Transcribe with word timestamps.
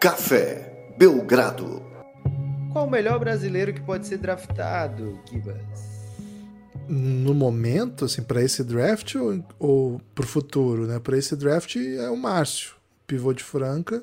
Café 0.00 0.94
Belgrado. 0.96 1.82
Qual 2.72 2.86
o 2.86 2.90
melhor 2.90 3.18
brasileiro 3.18 3.74
que 3.74 3.82
pode 3.82 4.06
ser 4.06 4.16
draftado, 4.16 5.20
Kibas? 5.26 5.60
No 6.88 7.34
momento, 7.34 8.06
assim, 8.06 8.22
para 8.22 8.42
esse 8.42 8.64
draft 8.64 9.14
ou, 9.16 9.44
ou 9.58 10.00
pro 10.14 10.26
futuro, 10.26 10.86
né? 10.86 10.98
Para 10.98 11.18
esse 11.18 11.36
draft 11.36 11.76
é 11.76 12.08
o 12.08 12.16
Márcio, 12.16 12.76
pivô 13.06 13.34
de 13.34 13.44
Franca. 13.44 14.02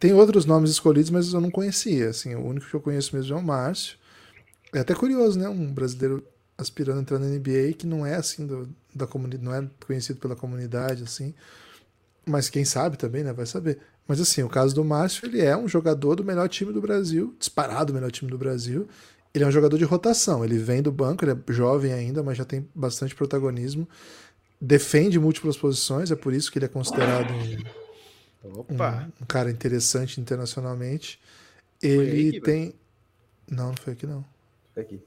Tem 0.00 0.12
outros 0.12 0.46
nomes 0.46 0.70
escolhidos, 0.70 1.10
mas 1.10 1.32
eu 1.32 1.40
não 1.40 1.50
conhecia, 1.50 2.08
assim, 2.08 2.34
o 2.34 2.44
único 2.44 2.66
que 2.66 2.74
eu 2.74 2.80
conheço 2.80 3.14
mesmo 3.14 3.36
é 3.36 3.38
o 3.38 3.42
Márcio. 3.42 3.96
É 4.72 4.80
até 4.80 4.96
curioso, 4.96 5.38
né? 5.38 5.48
Um 5.48 5.72
brasileiro 5.72 6.26
aspirando 6.58 6.98
a 6.98 7.02
entrar 7.02 7.20
na 7.20 7.26
NBA 7.26 7.74
que 7.78 7.86
não 7.86 8.04
é 8.04 8.16
assim 8.16 8.44
do, 8.48 8.68
da 8.92 9.06
comunidade, 9.06 9.44
não 9.44 9.54
é 9.54 9.64
conhecido 9.86 10.18
pela 10.18 10.34
comunidade, 10.34 11.04
assim. 11.04 11.32
Mas 12.26 12.50
quem 12.50 12.64
sabe 12.64 12.96
também, 12.96 13.22
né? 13.22 13.32
Vai 13.32 13.46
saber. 13.46 13.78
Mas 14.06 14.20
assim, 14.20 14.42
o 14.42 14.48
caso 14.48 14.74
do 14.74 14.84
Márcio, 14.84 15.26
ele 15.26 15.40
é 15.40 15.56
um 15.56 15.66
jogador 15.66 16.14
do 16.14 16.24
melhor 16.24 16.48
time 16.48 16.72
do 16.72 16.80
Brasil, 16.80 17.34
disparado 17.38 17.92
o 17.92 17.94
melhor 17.94 18.10
time 18.10 18.30
do 18.30 18.36
Brasil. 18.36 18.86
Ele 19.32 19.44
é 19.44 19.46
um 19.46 19.50
jogador 19.50 19.76
de 19.78 19.84
rotação, 19.84 20.44
ele 20.44 20.58
vem 20.58 20.82
do 20.82 20.92
banco, 20.92 21.24
ele 21.24 21.32
é 21.32 21.52
jovem 21.52 21.92
ainda, 21.92 22.22
mas 22.22 22.36
já 22.38 22.44
tem 22.44 22.68
bastante 22.74 23.14
protagonismo. 23.14 23.88
Defende 24.60 25.18
múltiplas 25.18 25.56
posições, 25.56 26.10
é 26.10 26.16
por 26.16 26.32
isso 26.32 26.52
que 26.52 26.58
ele 26.58 26.66
é 26.66 26.68
considerado 26.68 27.32
um, 28.44 28.58
um, 28.58 28.76
um 29.22 29.26
cara 29.26 29.50
interessante 29.50 30.20
internacionalmente. 30.20 31.18
Ele 31.82 32.28
aqui, 32.28 32.40
tem. 32.40 32.74
Não, 33.50 33.68
não 33.68 33.76
foi 33.76 33.94
aqui 33.94 34.06
não. 34.06 34.24
Foi 34.72 34.82
aqui. 34.82 35.00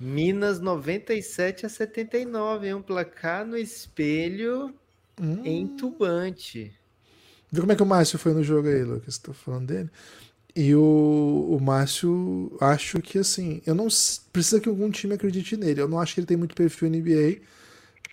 Minas 0.00 0.58
97 0.58 1.64
a 1.64 1.68
79, 1.68 2.66
é 2.66 2.74
um 2.74 2.82
placar 2.82 3.46
no 3.46 3.56
espelho 3.56 4.74
hum. 5.20 5.40
entubante. 5.44 6.76
Vê 7.52 7.60
como 7.60 7.72
é 7.72 7.76
que 7.76 7.82
o 7.82 7.86
Márcio 7.86 8.18
foi 8.18 8.32
no 8.32 8.42
jogo 8.42 8.66
aí, 8.66 8.82
Lucas? 8.82 9.14
Estou 9.14 9.34
falando 9.34 9.66
dele. 9.66 9.90
E 10.56 10.74
o, 10.74 11.48
o 11.50 11.60
Márcio, 11.60 12.56
acho 12.58 13.00
que 13.02 13.18
assim, 13.18 13.60
eu 13.66 13.74
não 13.74 13.88
precisa 14.32 14.58
que 14.58 14.68
algum 14.70 14.90
time 14.90 15.14
acredite 15.14 15.56
nele. 15.56 15.82
Eu 15.82 15.88
não 15.88 16.00
acho 16.00 16.14
que 16.14 16.20
ele 16.20 16.26
tem 16.26 16.36
muito 16.36 16.54
perfil 16.54 16.88
NBA. 16.88 17.42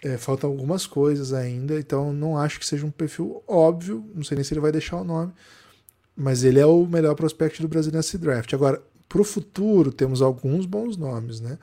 É, 0.03 0.17
faltam 0.17 0.49
algumas 0.49 0.85
coisas 0.85 1.33
ainda, 1.33 1.77
então 1.77 2.13
não 2.13 2.37
acho 2.37 2.59
que 2.59 2.65
seja 2.65 2.85
um 2.85 2.91
perfil 2.91 3.41
óbvio. 3.47 4.05
Não 4.13 4.23
sei 4.23 4.35
nem 4.35 4.43
se 4.43 4.53
ele 4.53 4.61
vai 4.61 4.71
deixar 4.71 4.97
o 4.97 5.03
nome, 5.03 5.31
mas 6.15 6.43
ele 6.43 6.59
é 6.59 6.65
o 6.65 6.85
melhor 6.85 7.15
prospect 7.15 7.61
do 7.61 7.67
Brasil 7.67 7.91
nesse 7.93 8.17
draft. 8.17 8.53
Agora, 8.53 8.81
para 9.07 9.21
o 9.21 9.25
futuro, 9.25 9.91
temos 9.91 10.21
alguns 10.21 10.65
bons 10.65 10.95
nomes, 10.95 11.39
né? 11.41 11.57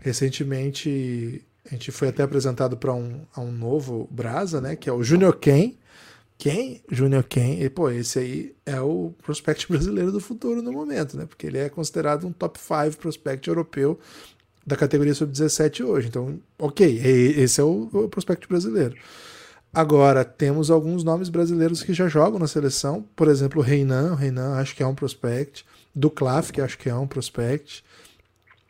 Recentemente, 0.00 1.44
a 1.66 1.70
gente 1.70 1.90
foi 1.90 2.08
até 2.08 2.22
apresentado 2.22 2.76
para 2.76 2.94
um, 2.94 3.22
um 3.36 3.50
novo 3.50 4.08
Brasa, 4.10 4.60
né? 4.60 4.76
Que 4.76 4.88
é 4.88 4.92
o 4.92 5.02
Junior 5.02 5.36
Ken 5.36 5.74
quem? 6.38 6.82
Júnior 6.90 7.24
Ken. 7.24 7.60
E, 7.60 7.68
pô, 7.68 7.90
esse 7.90 8.18
aí 8.20 8.54
é 8.64 8.80
o 8.80 9.12
prospect 9.22 9.66
brasileiro 9.68 10.12
do 10.12 10.20
futuro 10.20 10.62
no 10.62 10.72
momento, 10.72 11.16
né? 11.16 11.26
Porque 11.26 11.48
ele 11.48 11.58
é 11.58 11.68
considerado 11.68 12.26
um 12.26 12.32
top 12.32 12.58
5 12.58 12.96
prospect 12.96 13.48
europeu 13.48 13.98
da 14.64 14.76
categoria 14.76 15.14
sub-17 15.14 15.84
hoje. 15.84 16.08
Então, 16.08 16.38
ok, 16.58 17.00
esse 17.36 17.60
é 17.60 17.64
o, 17.64 17.88
o 17.92 18.08
prospect 18.08 18.46
brasileiro. 18.48 18.94
Agora, 19.74 20.24
temos 20.24 20.70
alguns 20.70 21.02
nomes 21.02 21.28
brasileiros 21.28 21.82
que 21.82 21.92
já 21.92 22.08
jogam 22.08 22.38
na 22.38 22.46
seleção. 22.46 23.04
Por 23.16 23.28
exemplo, 23.28 23.60
o 23.60 23.64
Reinan. 23.64 24.12
O 24.12 24.14
Reinan 24.14 24.54
acho 24.54 24.76
que 24.76 24.82
é 24.82 24.86
um 24.86 24.94
prospect. 24.94 25.64
Do 25.94 26.10
Claf, 26.10 26.52
que 26.52 26.60
acho 26.60 26.78
que 26.78 26.88
é 26.88 26.94
um 26.94 27.06
prospect. 27.06 27.84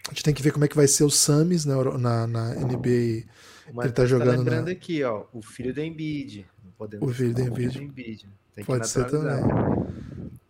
A 0.09 0.11
gente 0.11 0.25
tem 0.25 0.35
que 0.35 0.43
ver 0.43 0.53
como 0.53 0.65
é 0.65 0.69
que 0.69 0.77
vai 0.77 0.89
ser 0.89 1.05
o 1.05 1.11
Samis 1.11 1.67
na, 1.67 1.77
na, 1.99 2.27
na 2.27 2.55
NBA. 2.55 3.25
O 3.73 3.83
ele 3.83 3.89
tá, 3.93 4.03
tá 4.03 4.07
jogando. 4.07 4.29
Tá 4.29 4.37
lembrando 4.37 4.67
na... 4.67 4.73
aqui, 4.73 5.03
ó, 5.03 5.25
o 5.33 5.43
filho 5.43 5.73
do 5.73 5.81
Embiid. 5.81 6.47
Podemos 6.77 7.09
o 7.09 7.13
vídeo 7.13 7.45
em 7.45 7.51
vídeo. 7.91 8.31
Pode 8.65 8.89
ser 8.89 9.07
também. 9.07 9.43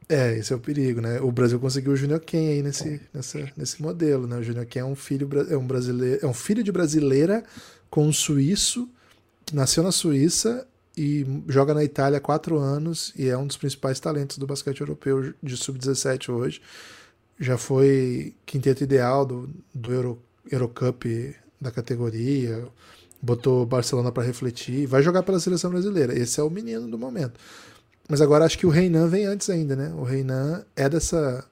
É, 0.08 0.38
esse 0.38 0.52
é 0.52 0.56
o 0.56 0.58
perigo, 0.58 1.02
né? 1.02 1.20
O 1.20 1.30
Brasil 1.30 1.60
conseguiu 1.60 1.92
o 1.92 1.96
Júnior 1.96 2.20
Ken 2.20 2.48
aí 2.48 2.62
nesse, 2.62 3.00
nessa, 3.12 3.52
nesse 3.54 3.82
modelo, 3.82 4.26
né? 4.26 4.38
O 4.38 4.42
Júnior 4.42 4.64
Ken 4.64 4.80
é 4.80 4.84
um 4.84 4.94
filho 4.94 5.28
é 5.50 5.56
um 5.56 5.66
brasileiro, 5.66 6.24
é 6.24 6.26
um 6.26 6.32
filho 6.32 6.62
de 6.62 6.72
brasileira 6.72 7.44
com 7.90 8.06
um 8.06 8.12
suíço 8.12 8.88
que 9.44 9.54
nasceu 9.54 9.82
na 9.82 9.92
Suíça 9.92 10.66
e 10.96 11.26
joga 11.46 11.74
na 11.74 11.84
Itália 11.84 12.18
há 12.18 12.20
quatro 12.20 12.58
anos 12.58 13.12
e 13.16 13.28
é 13.28 13.36
um 13.36 13.46
dos 13.46 13.56
principais 13.56 14.00
talentos 14.00 14.38
do 14.38 14.46
basquete 14.46 14.80
europeu 14.80 15.34
de 15.42 15.56
sub-17 15.56 16.30
hoje. 16.30 16.60
Já 17.38 17.56
foi 17.56 18.34
quinteto 18.44 18.82
ideal 18.82 19.24
do, 19.24 19.48
do 19.74 19.92
Euro, 19.92 20.22
Eurocup 20.50 21.36
da 21.60 21.70
categoria, 21.70 22.66
botou 23.20 23.66
Barcelona 23.66 24.12
para 24.12 24.22
refletir, 24.22 24.86
vai 24.86 25.02
jogar 25.02 25.22
pela 25.22 25.40
seleção 25.40 25.70
brasileira. 25.70 26.18
Esse 26.18 26.40
é 26.40 26.42
o 26.42 26.50
menino 26.50 26.88
do 26.88 26.98
momento. 26.98 27.38
Mas 28.08 28.20
agora 28.20 28.44
acho 28.44 28.58
que 28.58 28.66
o 28.66 28.70
Reinan 28.70 29.08
vem 29.08 29.26
antes 29.26 29.50
ainda, 29.50 29.76
né? 29.76 29.92
O 29.96 30.02
Reinan 30.02 30.64
é 30.74 30.88
dessa 30.88 31.44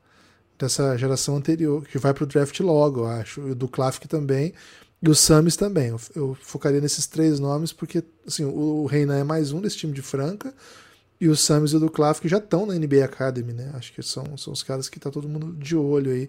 dessa 0.59 0.97
geração 0.97 1.37
anterior, 1.37 1.87
que 1.87 1.99
vai 1.99 2.15
pro 2.15 2.27
draft 2.27 2.59
logo, 2.61 3.01
eu 3.01 3.07
acho. 3.07 3.49
E 3.49 3.55
do 3.55 3.69
Klafk 3.69 4.09
também. 4.09 4.55
E 5.03 5.09
o 5.09 5.15
Samis 5.15 5.57
também. 5.57 5.89
Eu, 5.89 6.01
eu, 6.15 6.39
focaria 6.41 6.81
nesses 6.81 7.07
três 7.07 7.39
nomes, 7.39 7.73
porque 7.73 8.03
assim, 8.27 8.45
o, 8.45 8.83
o 8.83 8.87
Reinan 8.87 9.19
é 9.19 9.25
mais 9.25 9.53
um 9.53 9.61
desse 9.61 9.77
time 9.77 9.93
de 9.93 10.03
Franca. 10.03 10.55
E 11.21 11.29
o 11.29 11.37
Samis 11.37 11.73
e 11.73 11.77
o 11.77 11.81
do 11.81 11.91
Klafk 11.91 12.27
já 12.29 12.39
estão 12.39 12.67
na 12.67 12.75
NBA 12.75 13.05
Academy, 13.05 13.53
né? 13.53 13.71
Acho 13.75 13.93
que 13.93 14.03
são, 14.03 14.37
são 14.37 14.53
os 14.53 14.63
caras 14.63 14.89
que 14.89 15.01
tá 15.01 15.11
todo 15.11 15.29
mundo 15.29 15.53
de 15.53 15.77
olho 15.77 16.11
aí. 16.11 16.29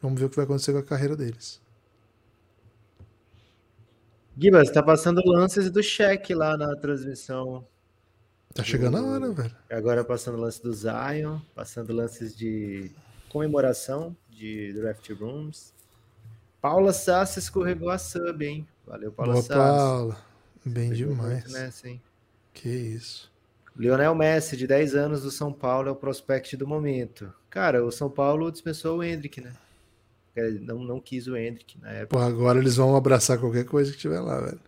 Vamos 0.00 0.18
ver 0.18 0.26
o 0.26 0.30
que 0.30 0.36
vai 0.36 0.44
acontecer 0.44 0.72
com 0.72 0.78
a 0.78 0.82
carreira 0.82 1.16
deles. 1.16 1.58
Gibas, 4.38 4.70
tá 4.70 4.82
passando 4.82 5.22
lances 5.24 5.70
do 5.70 5.82
cheque 5.82 6.34
lá 6.34 6.56
na 6.56 6.76
transmissão. 6.76 7.66
Tá 8.54 8.62
chegando 8.62 8.98
a 8.98 9.02
hora, 9.02 9.32
velho. 9.32 9.56
Agora 9.70 10.04
passando 10.04 10.38
lance 10.38 10.62
do 10.62 10.72
Zion, 10.72 11.38
passando 11.54 11.92
lances 11.92 12.36
de 12.36 12.90
comemoração 13.30 14.16
de 14.30 14.72
draft 14.74 15.08
rooms. 15.10 15.72
Paula 16.60 16.92
Sassi 16.92 17.38
escorregou 17.38 17.90
a 17.90 17.98
sub, 17.98 18.44
hein? 18.44 18.66
Valeu, 18.86 19.10
Paula 19.10 19.32
Boa, 19.34 19.42
Sassi. 19.42 19.58
Paula. 19.58 20.18
Bem 20.64 20.92
demais. 20.92 21.50
Nessa, 21.52 21.88
hein? 21.88 22.02
Que 22.52 22.68
isso. 22.68 23.30
Lionel 23.76 24.14
Messi, 24.14 24.56
de 24.56 24.66
10 24.66 24.94
anos 24.94 25.22
do 25.22 25.30
São 25.30 25.52
Paulo, 25.52 25.88
é 25.88 25.92
o 25.92 25.96
prospect 25.96 26.56
do 26.56 26.66
momento. 26.66 27.32
Cara, 27.50 27.84
o 27.84 27.92
São 27.92 28.10
Paulo 28.10 28.50
dispensou 28.50 28.98
o 28.98 29.04
Hendrick, 29.04 29.40
né? 29.40 29.52
Não, 30.60 30.78
não 30.78 31.00
quis 31.00 31.26
o 31.26 31.36
Hendrick 31.36 31.80
na 31.80 31.90
época. 31.90 32.18
Pô, 32.18 32.24
agora 32.24 32.58
eles 32.58 32.76
vão 32.76 32.96
abraçar 32.96 33.38
qualquer 33.38 33.64
coisa 33.64 33.90
que 33.92 33.98
tiver 33.98 34.20
lá, 34.20 34.40
velho. 34.40 34.60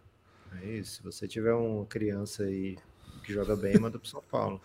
É 0.62 0.66
isso. 0.66 0.96
Se 0.96 1.02
você 1.02 1.28
tiver 1.28 1.52
uma 1.52 1.84
criança 1.86 2.44
aí 2.44 2.76
que 3.24 3.32
joga 3.32 3.54
bem, 3.54 3.78
manda 3.78 3.98
pro 3.98 4.08
São 4.08 4.22
Paulo. 4.30 4.60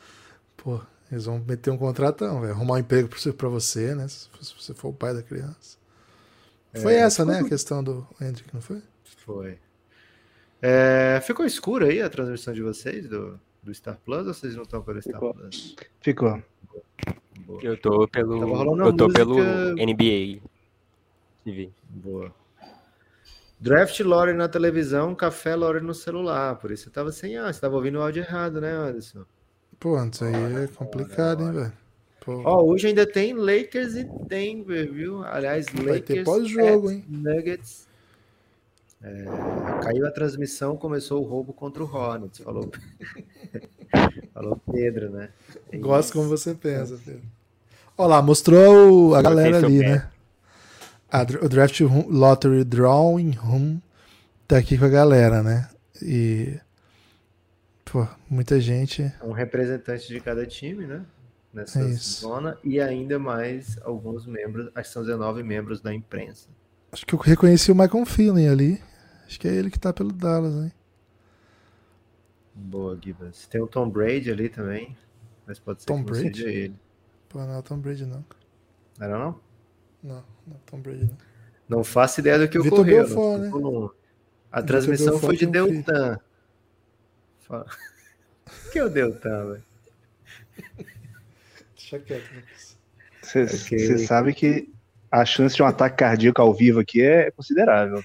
Pô, 0.58 0.80
eles 1.12 1.26
vão 1.26 1.40
meter 1.40 1.72
um 1.72 1.78
contratão, 1.78 2.42
velho. 2.42 2.54
Arrumar 2.54 2.76
um 2.76 2.80
emprego 2.80 3.10
pra 3.38 3.50
você, 3.50 3.94
né? 3.94 4.08
Se 4.08 4.30
você 4.58 4.74
for 4.74 4.90
o 4.90 4.94
pai 4.94 5.14
da 5.14 5.22
criança. 5.22 5.78
Foi 6.74 6.96
é, 6.96 7.00
essa, 7.00 7.24
né? 7.24 7.40
A 7.40 7.44
questão 7.44 7.84
do 7.84 8.08
Hendrick, 8.20 8.54
não 8.54 8.62
foi? 8.62 8.82
Foi. 9.18 9.60
É, 10.62 11.20
ficou 11.22 11.46
escuro 11.46 11.86
aí 11.86 12.02
a 12.02 12.10
transmissão 12.10 12.54
de 12.54 12.62
vocês 12.62 13.08
do, 13.08 13.40
do 13.62 13.74
Star 13.74 14.00
Plus 14.04 14.26
ou 14.26 14.34
vocês 14.34 14.56
não 14.56 14.64
estão 14.64 14.82
pelo 14.82 15.02
Star 15.02 15.16
ficou. 15.16 15.34
Plus? 15.34 15.76
Ficou. 16.02 16.44
Boa. 17.46 17.60
Eu 17.62 17.78
tô 17.78 18.08
pelo. 18.08 18.38
Eu 18.86 18.96
tô 18.96 19.06
música... 19.06 19.26
pelo 19.26 19.38
NBA. 19.74 20.42
TV. 21.44 21.72
Boa. 21.90 22.34
Draft 23.60 24.00
Lore 24.02 24.34
na 24.34 24.50
televisão, 24.50 25.16
café 25.16 25.56
Lore 25.56 25.80
no 25.80 25.94
celular. 25.94 26.56
Por 26.58 26.72
isso 26.72 26.84
você 26.84 26.90
tava 26.90 27.12
sem 27.12 27.38
áudio. 27.38 27.54
Você 27.54 27.62
tava 27.62 27.76
ouvindo 27.76 27.98
o 27.98 28.02
áudio 28.02 28.22
errado, 28.22 28.60
né, 28.60 28.72
Anderson? 28.72 29.24
Pô, 29.80 29.96
antes 29.96 30.22
aí 30.22 30.34
é 30.34 30.68
complicado, 30.68 31.44
hein, 31.44 31.52
velho? 31.52 31.74
Ó, 32.28 32.64
hoje 32.64 32.88
ainda 32.88 33.06
tem 33.06 33.34
Lakers 33.34 33.96
e 33.96 34.04
Denver, 34.28 34.92
viu? 34.92 35.24
Aliás, 35.24 35.66
Vai 35.74 35.96
Lakers 35.96 36.24
pós-jogo, 36.24 36.92
hein? 36.92 37.04
Nuggets. 37.08 37.88
É, 39.02 39.26
caiu 39.82 40.08
a 40.08 40.12
transmissão, 40.12 40.78
começou 40.78 41.22
o 41.22 41.26
roubo 41.28 41.52
contra 41.52 41.84
o 41.84 41.94
Hornets. 41.94 42.40
Falou, 42.40 42.72
falou 44.34 44.62
Pedro, 44.72 45.10
né? 45.10 45.30
É 45.70 45.78
Gosto 45.78 46.14
como 46.14 46.30
você 46.30 46.56
pensa, 46.56 46.98
Pedro. 47.04 47.24
Olha 47.98 48.08
lá, 48.08 48.22
mostrou 48.22 49.14
a 49.14 49.22
galera 49.22 49.58
ali, 49.58 49.80
né? 49.80 50.10
A, 51.14 51.22
o 51.22 51.48
Draft 51.48 51.80
Lottery 52.10 52.64
Drawing 52.64 53.32
Room 53.34 53.80
tá 54.48 54.58
aqui 54.58 54.80
com 54.80 54.86
a 54.86 54.90
galera, 54.90 55.44
né? 55.44 55.70
E. 56.02 56.60
Pô, 57.86 58.08
muita 58.28 58.60
gente. 58.60 59.14
Um 59.22 59.32
representante 59.32 60.08
de 60.08 60.20
cada 60.20 60.44
time, 60.48 60.88
né? 60.88 61.06
Nessa 61.54 61.82
é 61.82 61.92
zona. 61.94 62.58
E 62.64 62.82
ainda 62.82 63.20
mais 63.20 63.78
alguns 63.84 64.26
membros, 64.26 64.72
acho 64.74 64.90
que 64.90 64.94
são 64.94 65.04
19 65.04 65.44
membros 65.44 65.80
da 65.82 65.94
imprensa. 65.94 66.50
Acho 66.92 67.06
que 67.06 67.14
eu 67.14 67.20
reconheci 67.20 67.72
o 67.72 67.76
Michael 67.76 68.06
Feeling 68.08 68.48
ali. 68.48 68.82
Acho 69.28 69.40
que 69.40 69.48
é 69.48 69.54
ele 69.54 69.70
que 69.70 69.80
tá 69.80 69.94
pelo 69.94 70.12
Dallas, 70.12 70.56
hein? 70.56 70.72
Boa, 72.56 72.98
Gibbons. 73.00 73.46
Tem 73.48 73.62
o 73.62 73.68
Tom 73.68 73.88
Brady 73.88 74.32
ali 74.32 74.50
também. 74.50 74.98
Mas 75.46 75.60
pode 75.60 75.82
ser 75.82 75.88
Tom 75.88 76.04
que 76.04 76.12
Brady? 76.12 76.38
seja 76.38 76.50
ele. 76.50 76.76
Pô, 77.30 77.40
não 77.40 77.54
é 77.54 77.58
o 77.60 77.64
Tom 77.64 77.78
Brady, 77.78 78.06
não. 78.06 78.26
Era 79.00 79.20
não? 79.20 79.40
Não, 80.02 80.24
não 80.48 80.58
Tom 80.66 80.80
Brady 80.80 81.06
não. 81.06 81.18
Não 81.78 81.84
faço 81.84 82.20
ideia 82.20 82.40
do 82.40 82.48
que 82.48 82.60
Vitor 82.60 82.80
ocorreu. 82.80 83.06
Belfort, 83.06 83.42
né? 83.42 83.48
A 84.52 84.60
Vitor 84.60 84.68
transmissão 84.68 85.12
Belfort 85.14 85.26
foi 85.26 85.38
de 85.38 85.46
Deltan. 85.46 86.20
Fala. 87.42 87.66
que 88.72 88.80
é 88.80 88.84
o 88.84 88.90
Deltan, 88.90 89.46
velho? 89.46 89.64
Deixa 91.76 92.00
quieto, 92.00 92.30
Você 93.22 93.44
okay. 93.44 93.98
sabe 94.00 94.34
que 94.34 94.70
a 95.12 95.26
chance 95.26 95.56
de 95.56 95.64
um 95.64 95.66
ataque 95.66 95.98
cardíaco 95.98 96.42
ao 96.42 96.54
vivo 96.54 96.80
aqui 96.80 97.02
é 97.02 97.32
considerável. 97.32 98.04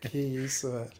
Que 0.00 0.18
isso, 0.18 0.70
velho. 0.70 0.90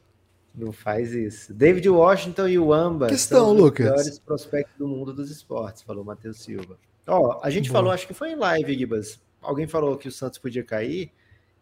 Não 0.54 0.72
faz 0.72 1.12
isso. 1.12 1.52
David 1.52 1.88
Washington 1.88 2.48
e 2.48 2.58
o 2.58 2.72
Amba 2.72 3.08
Questão, 3.08 3.46
são 3.46 3.54
os 3.54 3.60
Lucas. 3.60 3.86
melhores 3.86 4.18
prospectos 4.20 4.78
do 4.78 4.86
mundo 4.86 5.12
dos 5.12 5.30
esportes, 5.30 5.82
falou 5.82 6.04
Matheus 6.04 6.40
Silva. 6.42 6.78
Ó, 7.06 7.40
a 7.42 7.50
gente 7.50 7.68
Bom. 7.68 7.72
falou, 7.72 7.90
acho 7.90 8.06
que 8.06 8.14
foi 8.14 8.30
em 8.30 8.36
live, 8.36 8.78
Gibas. 8.78 9.20
Alguém 9.44 9.66
falou 9.66 9.96
que 9.96 10.08
o 10.08 10.12
Santos 10.12 10.38
podia 10.38 10.64
cair 10.64 11.12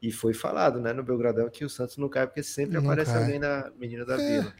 e 0.00 0.10
foi 0.10 0.34
falado, 0.34 0.80
né, 0.80 0.92
no 0.92 1.02
Belgradão 1.02 1.48
que 1.48 1.64
o 1.64 1.70
Santos 1.70 1.96
não 1.96 2.08
cai 2.08 2.26
porque 2.26 2.42
sempre 2.42 2.74
não 2.74 2.82
aparece 2.84 3.12
cai. 3.12 3.22
alguém 3.22 3.38
na 3.38 3.70
menina 3.78 4.04
da 4.04 4.20
é. 4.20 4.40
vila. 4.40 4.54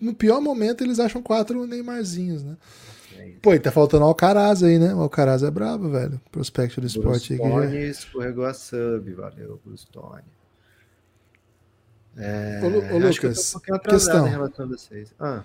No 0.00 0.14
pior 0.14 0.40
momento 0.40 0.84
eles 0.84 1.00
acham 1.00 1.22
quatro 1.22 1.66
Neymarzinhos, 1.66 2.42
né? 2.44 2.56
É 3.18 3.32
Pô, 3.42 3.52
e 3.52 3.58
tá 3.58 3.70
faltando 3.70 4.04
o 4.04 4.08
Alcaraz 4.08 4.62
aí, 4.62 4.78
né? 4.78 4.94
O 4.94 5.00
Alcaraz 5.00 5.42
é 5.42 5.50
brabo, 5.50 5.90
velho. 5.90 6.20
Prospecto 6.30 6.80
do 6.80 6.86
esporte 6.86 7.34
aqui. 7.34 7.42
Tony 7.42 7.88
escorregou 7.88 8.44
a 8.44 8.54
sub, 8.54 9.12
valeu, 9.12 9.60
Bruce 9.64 9.86
Tony. 9.90 10.22
É, 12.16 12.60
ô, 12.62 12.94
ô 12.94 12.98
Lucas, 12.98 13.54
que 13.54 13.78
questão. 13.78 14.26
Ah. 15.18 15.42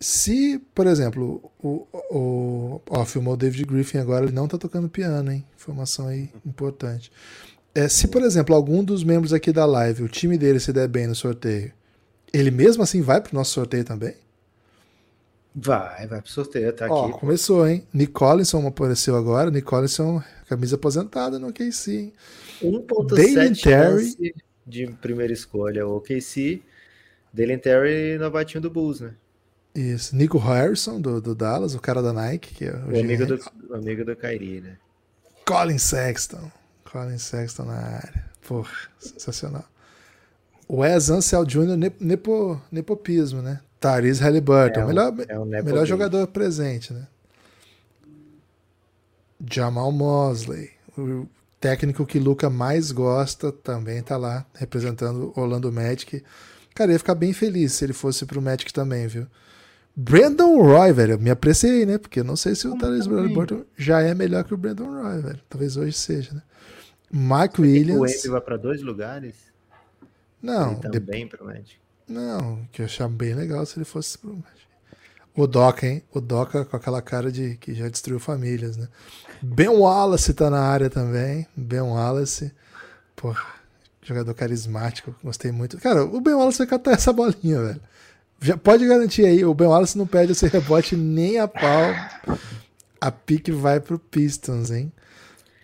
Se, 0.00 0.60
por 0.74 0.86
exemplo, 0.86 1.50
o, 1.60 1.86
o, 2.10 2.80
ó, 2.88 3.04
filmou 3.04 3.34
o 3.34 3.36
David 3.36 3.64
Griffin 3.64 3.98
agora, 3.98 4.24
ele 4.24 4.34
não 4.34 4.46
tá 4.46 4.56
tocando 4.56 4.88
piano, 4.88 5.32
hein? 5.32 5.44
Informação 5.56 6.06
aí 6.06 6.30
importante. 6.46 7.10
É, 7.74 7.88
se, 7.88 8.06
por 8.08 8.22
exemplo, 8.22 8.54
algum 8.54 8.82
dos 8.84 9.02
membros 9.02 9.32
aqui 9.32 9.52
da 9.52 9.66
live, 9.66 10.04
o 10.04 10.08
time 10.08 10.38
dele 10.38 10.60
se 10.60 10.72
der 10.72 10.88
bem 10.88 11.06
no 11.06 11.14
sorteio, 11.14 11.72
ele 12.32 12.50
mesmo 12.50 12.82
assim 12.82 13.02
vai 13.02 13.20
pro 13.20 13.34
nosso 13.34 13.52
sorteio 13.52 13.84
também? 13.84 14.14
Vai, 15.54 16.06
vai 16.06 16.22
pro 16.22 16.30
sorteio, 16.30 16.72
tá 16.72 16.86
Ó, 16.88 17.06
aqui. 17.08 17.18
começou, 17.18 17.66
hein? 17.66 17.84
Nicolinson 17.92 18.64
apareceu 18.66 19.16
agora, 19.16 19.50
Nicolinson, 19.50 20.22
camisa 20.48 20.76
aposentada 20.76 21.38
no 21.38 21.52
KC, 21.52 21.92
hein? 21.92 22.12
1.7 22.62 23.62
Terry 23.62 24.34
de 24.64 24.86
primeira 25.00 25.32
escolha, 25.32 25.86
o 25.86 26.00
KC, 26.00 26.62
Dalen 27.32 27.58
Terry 27.58 28.18
novatinho 28.18 28.60
do 28.60 28.70
Bulls, 28.70 29.00
né? 29.00 29.14
Isso, 29.78 30.16
Nico 30.16 30.38
Harrison, 30.38 31.00
do, 31.00 31.20
do 31.20 31.36
Dallas, 31.36 31.72
o 31.72 31.78
cara 31.78 32.02
da 32.02 32.12
Nike, 32.12 32.52
que 32.52 32.64
é 32.64 32.72
o, 32.72 32.96
o 32.96 33.00
amigo, 33.00 33.24
do, 33.26 33.40
o 33.70 33.74
amigo 33.76 34.04
do 34.04 34.16
Kyrie, 34.16 34.60
né? 34.60 34.76
Colin 35.46 35.78
Sexton, 35.78 36.50
Colin 36.84 37.16
Sexton 37.16 37.64
na 37.64 37.76
área, 37.76 38.24
porra, 38.44 38.72
sensacional. 38.98 39.64
Wes 40.68 41.10
Ansel 41.10 41.44
Jr., 41.44 41.76
nepo, 42.00 42.60
nepopismo, 42.72 43.40
né? 43.40 43.60
Tyrese 43.78 44.20
Halliburton, 44.20 44.80
é 44.80 44.84
um, 44.84 44.88
melhor, 44.88 45.14
é 45.28 45.38
um 45.38 45.44
melhor 45.44 45.86
jogador 45.86 46.26
presente, 46.26 46.92
né? 46.92 47.06
Jamal 49.48 49.92
Mosley, 49.92 50.72
o 50.98 51.28
técnico 51.60 52.04
que 52.04 52.18
Luca 52.18 52.50
mais 52.50 52.90
gosta, 52.90 53.52
também 53.52 54.02
tá 54.02 54.16
lá 54.16 54.44
representando 54.54 55.32
o 55.36 55.40
Orlando 55.40 55.70
Magic. 55.70 56.24
Cara, 56.74 56.90
ia 56.90 56.98
ficar 56.98 57.14
bem 57.14 57.32
feliz 57.32 57.74
se 57.74 57.84
ele 57.84 57.92
fosse 57.92 58.26
pro 58.26 58.42
Magic 58.42 58.72
também, 58.72 59.06
viu? 59.06 59.28
Brandon 60.00 60.62
Roy, 60.62 60.92
velho, 60.92 61.14
eu 61.14 61.18
me 61.18 61.28
apreciei, 61.28 61.84
né? 61.84 61.98
Porque 61.98 62.20
eu 62.20 62.24
não 62.24 62.36
sei 62.36 62.54
se 62.54 62.68
o 62.68 62.78
Tyrese 62.78 63.08
Halliburton 63.08 63.64
já 63.76 64.00
é 64.00 64.14
melhor 64.14 64.44
que 64.44 64.54
o 64.54 64.56
Brandon 64.56 65.02
Roy, 65.02 65.20
velho. 65.20 65.40
Talvez 65.48 65.76
hoje 65.76 65.92
seja, 65.92 66.34
né? 66.34 66.42
Mike 67.10 67.60
Williams. 67.60 67.98
O 67.98 68.02
Wemby 68.02 68.28
vai 68.28 68.40
para 68.40 68.56
dois 68.56 68.80
lugares? 68.80 69.34
Não. 70.40 70.70
Ele 70.70 70.80
também 71.00 71.24
de... 71.24 71.30
pro 71.30 71.44
Magic. 71.44 71.78
Não, 72.06 72.64
que 72.70 72.80
eu 72.80 72.86
achava 72.86 73.12
bem 73.12 73.34
legal 73.34 73.66
se 73.66 73.76
ele 73.76 73.84
fosse 73.84 74.16
pro 74.16 74.30
Magic. 74.30 74.68
O 75.34 75.48
Doca, 75.48 75.84
hein? 75.84 76.00
O 76.12 76.20
Doca 76.20 76.64
com 76.64 76.76
aquela 76.76 77.02
cara 77.02 77.32
de 77.32 77.56
que 77.56 77.74
já 77.74 77.88
destruiu 77.88 78.20
famílias, 78.20 78.76
né? 78.76 78.86
Ben 79.42 79.68
Wallace 79.68 80.32
tá 80.32 80.48
na 80.48 80.60
área 80.60 80.88
também. 80.88 81.44
Ben 81.56 81.80
Wallace. 81.80 82.52
Porra, 83.16 83.44
jogador 84.00 84.32
carismático. 84.32 85.12
Gostei 85.24 85.50
muito. 85.50 85.76
Cara, 85.78 86.04
o 86.04 86.20
Ben 86.20 86.34
Wallace 86.34 86.58
vai 86.58 86.68
catar 86.68 86.92
essa 86.92 87.12
bolinha, 87.12 87.60
velho. 87.60 87.80
Já 88.40 88.56
pode 88.56 88.86
garantir 88.86 89.26
aí, 89.26 89.44
o 89.44 89.52
Ben 89.52 89.66
Wallace 89.66 89.98
não 89.98 90.06
perde 90.06 90.32
esse 90.32 90.46
rebote 90.46 90.96
nem 90.96 91.38
a 91.38 91.48
pau. 91.48 92.38
A 93.00 93.10
pique 93.10 93.50
vai 93.50 93.80
pro 93.80 93.98
Pistons, 93.98 94.70
hein? 94.70 94.92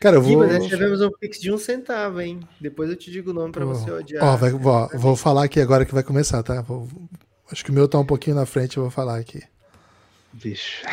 Cara, 0.04 0.16
eu 0.16 0.22
vou. 0.22 0.38
Mas 0.38 0.58
nós 0.58 0.66
tivemos 0.66 1.00
um 1.00 1.10
pix 1.10 1.40
de 1.40 1.50
um 1.50 1.56
centavo, 1.56 2.20
hein? 2.20 2.40
Depois 2.60 2.90
eu 2.90 2.96
te 2.96 3.10
digo 3.10 3.30
o 3.30 3.32
nome 3.32 3.52
pra 3.52 3.64
você 3.64 3.90
odiar. 3.90 4.22
Ó, 4.22 4.36
vai, 4.36 4.52
ó, 4.52 4.88
vou 4.98 5.16
falar 5.16 5.44
aqui 5.44 5.58
agora 5.58 5.86
que 5.86 5.94
vai 5.94 6.02
começar, 6.02 6.42
tá? 6.42 6.60
Vou, 6.60 6.86
acho 7.50 7.64
que 7.64 7.70
o 7.70 7.72
meu 7.72 7.88
tá 7.88 7.98
um 7.98 8.04
pouquinho 8.04 8.36
na 8.36 8.44
frente, 8.44 8.76
eu 8.76 8.82
vou 8.82 8.90
falar 8.90 9.16
aqui. 9.16 9.42
Vixe. 10.30 10.84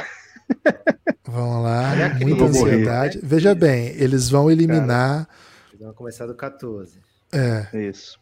Vamos 1.27 1.61
lá, 1.63 1.91
muita 2.21 2.45
ansiedade. 2.45 3.17
Morrer. 3.17 3.27
Veja 3.27 3.53
bem, 3.53 3.87
eles 3.97 4.29
vão 4.29 4.49
eliminar. 4.49 5.25
Cara, 5.25 5.27
eles 5.71 5.81
vão 5.81 5.93
começar 5.93 6.25
do 6.25 6.35
14. 6.35 6.97
É. 7.33 7.67
Isso. 7.89 8.17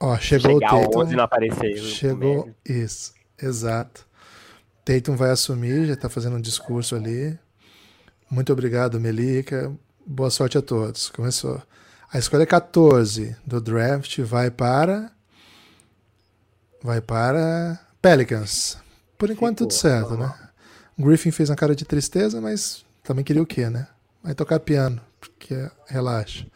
Ó, 0.00 0.16
chegou 0.18 0.58
Chegar 0.58 0.74
o 0.76 0.82
Tatum. 0.84 0.98
11 1.00 1.16
não 1.16 1.24
apareceu. 1.24 1.76
Chegou, 1.76 2.50
isso, 2.64 3.12
exato. 3.40 4.06
Tatum 4.82 5.14
vai 5.14 5.30
assumir, 5.30 5.86
já 5.86 5.94
tá 5.94 6.08
fazendo 6.08 6.36
um 6.36 6.40
discurso 6.40 6.96
ali. 6.96 7.38
Muito 8.30 8.50
obrigado, 8.50 8.98
Melica. 8.98 9.70
Boa 10.06 10.30
sorte 10.30 10.56
a 10.56 10.62
todos. 10.62 11.10
Começou. 11.10 11.60
A 12.10 12.18
escolha 12.18 12.46
14 12.46 13.36
do 13.46 13.60
draft 13.60 14.18
vai 14.20 14.50
para. 14.50 15.12
Vai 16.82 17.02
para 17.02 17.78
Pelicans. 18.00 18.78
Por 19.18 19.30
enquanto, 19.30 19.58
Ficou, 19.58 19.68
tudo 19.68 19.78
certo, 19.78 20.16
né? 20.16 20.34
Griffin 20.98 21.30
fez 21.30 21.50
uma 21.50 21.56
cara 21.56 21.76
de 21.76 21.84
tristeza, 21.84 22.40
mas 22.40 22.84
também 23.02 23.22
queria 23.22 23.42
o 23.42 23.46
quê, 23.46 23.68
né? 23.68 23.86
Vai 24.22 24.34
tocar 24.34 24.58
piano, 24.60 25.00
porque 25.20 25.70
relaxa. 25.86 26.46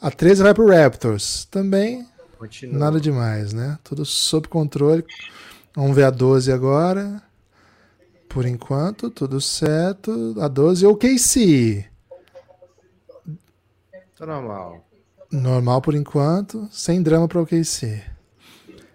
A 0.00 0.10
13 0.10 0.42
vai 0.42 0.54
para 0.54 0.82
Raptors. 0.82 1.44
Também 1.50 2.08
Continua. 2.40 2.78
nada 2.78 2.98
demais, 2.98 3.52
né? 3.52 3.78
Tudo 3.84 4.04
sob 4.06 4.48
controle. 4.48 5.04
Vamos 5.76 5.94
ver 5.94 6.04
a 6.04 6.10
12 6.10 6.50
agora. 6.50 7.22
Por 8.28 8.46
enquanto, 8.46 9.10
tudo 9.10 9.40
certo. 9.42 10.34
A 10.40 10.48
12 10.48 10.86
o 10.86 10.96
KC. 10.96 11.84
Tá 14.18 14.24
normal. 14.26 14.84
Normal 15.30 15.80
por 15.82 15.94
enquanto, 15.94 16.66
sem 16.72 17.02
drama 17.02 17.28
para 17.28 17.40
o 17.42 17.46
KC. 17.46 18.02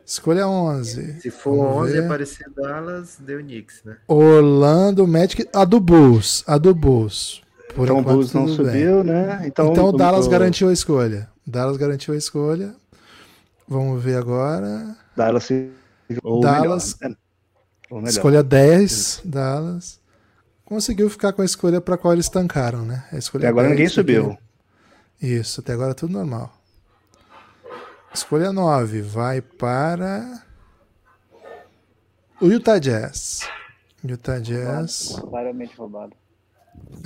Escolha 0.06 0.48
11. 0.48 1.22
Se 1.22 1.30
for 1.32 1.56
Vamos 1.56 1.84
11 1.84 1.94
ver. 1.94 2.06
aparecer 2.06 2.50
Dallas, 2.50 3.18
deu 3.20 3.40
Knicks, 3.40 3.84
né? 3.84 3.98
Orlando 4.08 5.08
Magic, 5.08 5.48
a 5.54 5.64
do 5.66 5.80
Bulls, 5.80 6.44
a 6.46 6.58
do 6.58 6.74
Bulls. 6.76 7.42
Por 7.76 7.86
então 7.86 8.00
o 8.00 8.02
Bulls 8.04 8.32
não 8.34 8.48
subiu, 8.48 9.04
bem. 9.04 9.14
né? 9.14 9.44
Então, 9.46 9.72
então 9.72 9.90
o 9.90 9.92
Dallas 9.92 10.28
garantiu 10.28 10.70
a 10.70 10.74
escolha. 10.74 11.30
Dallas 11.46 11.78
garantiu 11.78 12.14
a 12.14 12.18
escolha. 12.18 12.76
Vamos 13.68 14.04
ver 14.04 14.18
agora. 14.18 14.96
Dallas 15.16 15.50
Dallas 16.42 16.98
melhor, 17.02 18.02
né? 18.02 18.10
Escolha 18.10 18.44
10, 18.44 19.22
Dallas. 19.26 20.00
Conseguiu 20.64 21.10
ficar 21.10 21.34
com 21.34 21.42
a 21.42 21.46
escolha 21.46 21.80
para 21.80 21.98
qual 21.98 22.14
eles 22.14 22.30
tancaram, 22.30 22.84
né? 22.84 23.08
A 23.12 23.18
escolha 23.18 23.44
até 23.44 23.50
agora 23.50 23.68
10, 23.68 23.78
ninguém 23.78 23.90
subiu. 23.90 24.38
Isso, 25.22 25.62
até 25.62 25.74
agora 25.74 25.94
tudo 25.94 26.14
normal. 26.14 26.54
Escolha 28.14 28.52
9 28.52 29.02
vai 29.02 29.42
para 29.42 30.42
o 32.42 32.48
Utah 32.48 32.80
Jazz. 32.80 33.48
Utah 34.04 34.40
Jazz. 34.40 35.16
Claramente 35.20 35.76
roubado. 35.76 36.16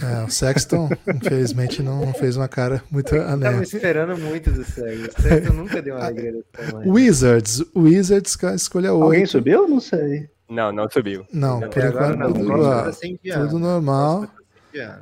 É, 0.01 0.23
o 0.23 0.29
Sexton, 0.29 0.89
infelizmente, 1.13 1.83
não 1.83 2.13
fez 2.13 2.37
uma 2.37 2.47
cara 2.47 2.83
muito 2.89 3.13
anel. 3.15 3.51
Tava 3.51 3.63
esperando 3.63 4.17
muito 4.17 4.51
do 4.51 4.63
Sexton. 4.63 5.19
O 5.19 5.21
Sexton 5.21 5.53
nunca 5.53 5.81
deu 5.81 5.95
uma 5.95 6.05
alegria 6.05 6.31
desse 6.31 6.47
tamanho. 6.51 6.91
Wizards. 6.91 7.63
Wizards, 7.75 8.37
escolha 8.55 8.93
8. 8.93 9.03
Alguém 9.03 9.25
subiu? 9.25 9.67
Não 9.67 9.79
sei. 9.79 10.29
Não, 10.49 10.71
não 10.71 10.89
subiu. 10.89 11.25
Não, 11.31 11.59
por 11.59 11.83
enquanto 11.83 12.17
não, 12.17 12.33
tudo, 12.33 13.47
tudo 13.47 13.59
normal. 13.59 14.27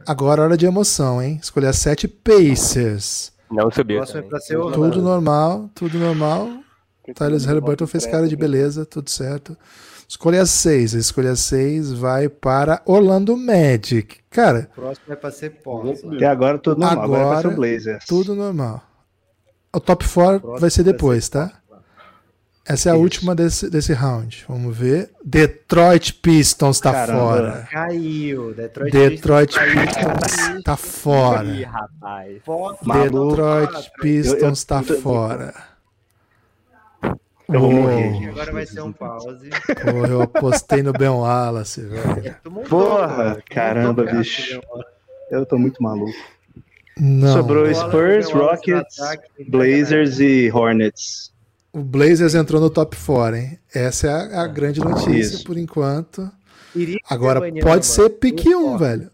Agora 0.05 0.41
é 0.41 0.45
hora 0.45 0.57
de 0.57 0.65
emoção, 0.65 1.21
hein? 1.21 1.39
Escolher 1.41 1.73
7 1.73 2.07
Pacers. 2.07 3.31
Não 3.49 3.71
subiu. 3.71 4.01
Tudo 4.73 5.01
normal, 5.01 5.69
tudo 5.73 5.97
normal. 5.97 6.49
Tyler 7.15 7.41
Halliburton 7.41 7.87
fez 7.87 8.05
cara 8.05 8.27
de 8.27 8.35
beleza, 8.35 8.85
tudo 8.85 9.09
certo. 9.09 9.57
Escolha 10.07 10.45
6. 10.45 10.95
A 10.95 10.99
escolha 10.99 11.35
6 11.35 11.91
vai 11.93 12.29
para 12.29 12.81
Orlando 12.85 13.35
Magic. 13.35 14.19
Cara. 14.29 14.69
O 14.71 14.75
próximo 14.75 15.13
é 15.13 15.15
para 15.15 15.31
ser 15.31 15.49
pós. 15.61 16.01
Até 16.03 16.25
agora 16.25 16.57
tudo 16.57 16.79
normal. 16.79 17.03
Agora, 17.03 17.21
agora 17.21 17.33
vai 17.33 17.41
ser 17.41 17.47
o 17.47 17.55
Blazers. 17.55 18.05
Tudo 18.05 18.35
normal. 18.35 18.81
O 19.73 19.79
top 19.79 20.07
4 20.07 20.59
vai 20.59 20.69
ser 20.69 20.83
depois, 20.83 21.27
tá? 21.27 21.51
Essa 22.65 22.89
é 22.89 22.91
a 22.91 22.95
Isso. 22.95 23.01
última 23.03 23.33
desse, 23.35 23.69
desse 23.69 23.93
round. 23.93 24.45
Vamos 24.47 24.75
ver. 24.75 25.11
Detroit 25.23 26.13
Pistons 26.15 26.79
tá 26.81 26.91
Caramba. 26.91 27.19
fora. 27.19 27.67
Caiu. 27.71 28.53
Detroit, 28.53 28.91
Detroit 28.91 29.55
Pistons 29.57 30.63
tá 30.63 30.75
fora. 30.75 31.45
Ih, 31.45 31.63
rapaz. 31.63 32.41
Detroit 33.03 33.91
Pistons 34.01 34.63
tá 34.65 34.83
fora. 34.83 35.53
Eu 37.49 37.61
vou 37.61 37.71
morrer. 37.71 38.29
Agora 38.29 38.51
vai 38.51 38.65
ser 38.65 38.81
um 38.81 38.91
pause. 38.91 39.49
Porra, 39.49 40.07
eu 40.07 40.21
apostei 40.21 40.83
no 40.83 40.91
Ben 40.91 41.09
Wallace, 41.09 41.81
velho. 41.87 42.35
Porra, 42.69 43.41
caramba, 43.49 44.03
bicho. 44.03 44.59
Eu 45.31 45.45
tô 45.45 45.57
muito 45.57 45.81
maluco. 45.81 46.17
Não. 46.99 47.31
Sobrou 47.31 47.73
Spurs, 47.73 48.29
Rockets, 48.31 48.97
Blazers 49.47 50.19
e 50.19 50.51
Hornets. 50.51 51.31
O 51.71 51.79
Blazers 51.79 52.33
entrou 52.33 52.59
no 52.59 52.69
top 52.69 52.97
4, 52.97 53.35
hein? 53.37 53.59
Essa 53.73 54.07
é 54.07 54.11
a, 54.11 54.41
a 54.41 54.47
grande 54.47 54.79
notícia 54.79 55.35
Isso. 55.35 55.43
por 55.43 55.57
enquanto. 55.57 56.29
Agora 57.09 57.41
pode 57.61 57.85
ser 57.85 58.09
pique 58.09 58.53
1, 58.53 58.77
velho. 58.77 59.11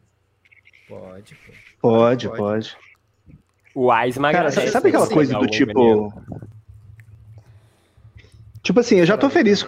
Pode, 0.88 1.38
pode, 1.82 2.30
pode. 2.30 2.78
O 3.76 3.92
Aisma 3.92 4.32
Cara, 4.32 4.52
sabe 4.52 4.90
aquela 4.90 5.10
coisa 5.10 5.38
do 5.38 5.48
tipo. 5.48 6.14
Tipo 8.64 8.80
assim, 8.80 8.96
eu 8.96 9.06
já 9.06 9.18
tô 9.18 9.30
feliz 9.30 9.64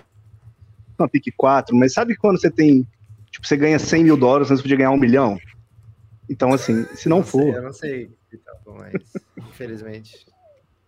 com 0.98 1.04
a 1.04 1.08
pique 1.08 1.32
4, 1.32 1.76
mas 1.76 1.94
sabe 1.94 2.16
quando 2.16 2.40
você 2.40 2.50
tem. 2.50 2.88
Tipo, 3.30 3.46
você 3.46 3.58
ganha 3.58 3.78
100 3.78 4.06
mil 4.06 4.18
dólares, 4.18 4.48
você 4.48 4.62
podia 4.62 4.78
ganhar 4.78 4.92
um 4.92 4.98
milhão? 4.98 5.38
Então, 6.30 6.54
assim, 6.54 6.86
se 6.96 7.10
não, 7.10 7.18
não 7.18 7.24
for. 7.24 7.42
Sei, 7.42 7.56
eu 7.56 7.62
não 7.62 7.74
sei, 7.74 8.10
mas 8.66 8.94
infelizmente, 9.38 10.26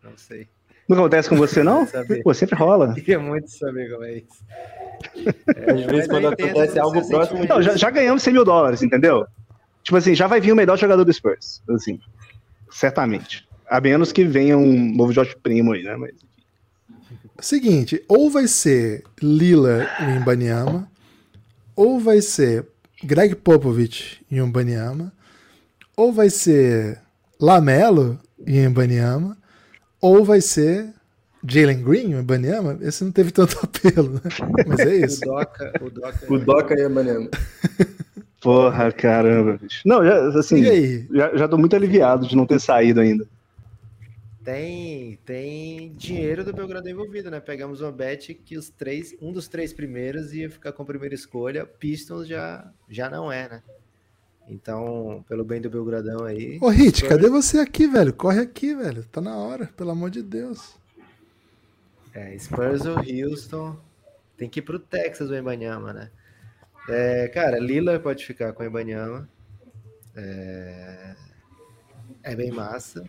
não 0.01 0.17
sei. 0.17 0.47
Não 0.87 0.97
acontece 0.97 1.27
com 1.27 1.35
você, 1.35 1.61
não? 1.63 1.85
Pô, 2.23 2.33
sempre 2.33 2.55
rola. 2.55 2.93
Queria 2.95 3.19
muito 3.19 3.51
saber 3.51 3.91
como 3.91 4.05
é 4.05 4.17
isso. 4.19 4.45
É, 5.53 5.71
Às 5.73 5.85
vezes, 5.85 6.07
quando 6.07 6.27
acontece 6.29 6.79
algo 6.79 7.07
próximo. 7.07 7.45
Não, 7.45 7.61
já, 7.61 7.75
já, 7.75 7.89
ganhamos 7.89 8.23
100 8.23 8.33
mil 8.33 8.45
dólares, 8.45 8.81
entendeu? 8.81 9.27
Tipo 9.83 9.97
assim, 9.97 10.15
já 10.15 10.27
vai 10.27 10.39
vir 10.39 10.53
o 10.53 10.55
melhor 10.55 10.77
jogador 10.77 11.03
do 11.03 11.11
Spurs. 11.11 11.61
Assim, 11.69 11.99
certamente. 12.71 13.45
A 13.69 13.81
menos 13.81 14.13
que 14.13 14.23
venha 14.23 14.57
um 14.57 14.95
novo 14.95 15.11
Josh 15.11 15.35
Primo 15.43 15.73
aí, 15.73 15.83
né? 15.83 15.97
Mas... 15.97 16.11
Seguinte, 17.39 18.03
ou 18.07 18.29
vai 18.29 18.47
ser 18.47 19.03
Lila 19.21 19.87
em 20.01 20.23
Banyama, 20.23 20.89
ou 21.75 21.99
vai 21.99 22.21
ser 22.21 22.65
Greg 23.03 23.35
Popovich 23.35 24.21
em 24.31 24.41
Umbaniama, 24.41 25.13
ou 25.95 26.11
vai 26.11 26.29
ser 26.29 26.99
Lamelo 27.39 28.19
em 28.45 28.67
Umbaniama, 28.67 29.37
ou 30.01 30.25
vai 30.25 30.41
ser 30.41 30.89
Jalen 31.47 31.83
Green 31.83 32.11
em 32.11 32.15
Umbaniama. 32.15 32.77
Esse 32.81 33.03
não 33.03 33.11
teve 33.11 33.31
tanto 33.31 33.59
apelo, 33.63 34.13
né? 34.13 34.21
Mas 34.67 34.79
é 34.79 34.95
isso. 34.95 35.21
o 35.23 35.35
Doca, 35.35 35.73
o 35.81 35.89
Doca, 35.89 36.33
o 36.33 36.39
Doca 36.39 36.73
em 36.73 36.87
Umbaniama. 36.87 37.29
Porra, 38.41 38.91
caramba. 38.91 39.59
Não, 39.85 40.03
já, 40.03 40.39
assim, 40.39 41.07
já, 41.11 41.35
já 41.35 41.47
tô 41.47 41.57
muito 41.57 41.75
aliviado 41.75 42.27
de 42.27 42.35
não 42.35 42.45
ter 42.45 42.59
saído 42.59 42.99
ainda. 42.99 43.27
Tem, 44.47 45.19
tem 45.25 45.91
dinheiro 45.91 46.41
do 46.41 46.53
Belgrado 46.53 46.87
envolvido, 46.87 47.29
né? 47.29 47.37
Pegamos 47.37 47.81
uma 47.81 47.91
bet 47.91 48.33
que 48.33 48.57
os 48.57 48.69
três, 48.69 49.13
um 49.21 49.33
dos 49.33 49.49
três 49.49 49.73
primeiros 49.73 50.33
ia 50.33 50.49
ficar 50.49 50.71
com 50.71 50.83
a 50.83 50.85
primeira 50.85 51.13
escolha, 51.13 51.65
Pistons 51.65 52.25
já, 52.25 52.71
já 52.87 53.09
não 53.09 53.29
é, 53.29 53.49
né? 53.49 53.63
Então, 54.47 55.25
pelo 55.27 55.43
bem 55.43 55.59
do 55.59 55.69
Belgradão 55.69 56.23
aí. 56.23 56.57
Ô, 56.61 56.69
Hit, 56.69 56.99
Spurs... 56.99 57.11
cadê 57.11 57.29
você 57.29 57.59
aqui, 57.59 57.87
velho? 57.87 58.13
Corre 58.13 58.39
aqui, 58.39 58.73
velho. 58.73 59.03
Tá 59.11 59.19
na 59.19 59.35
hora, 59.35 59.67
pelo 59.75 59.91
amor 59.91 60.09
de 60.09 60.23
Deus. 60.23 60.77
É, 62.13 62.37
Spurs 62.39 62.85
ou 62.85 62.99
Houston. 62.99 63.77
Tem 64.37 64.47
que 64.47 64.61
ir 64.61 64.63
pro 64.63 64.79
Texas 64.79 65.29
o 65.29 65.35
Embanyama, 65.35 65.91
né? 65.91 66.09
É, 66.87 67.27
cara, 67.27 67.59
Lila 67.59 67.99
pode 67.99 68.25
ficar 68.25 68.53
com 68.53 68.63
o 68.63 68.65
Embanyama. 68.65 69.27
É... 70.15 71.15
é 72.23 72.33
bem 72.33 72.49
massa. 72.49 73.03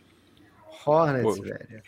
Hornets, 0.88 1.22
Pô. 1.22 1.42
velho. 1.42 1.82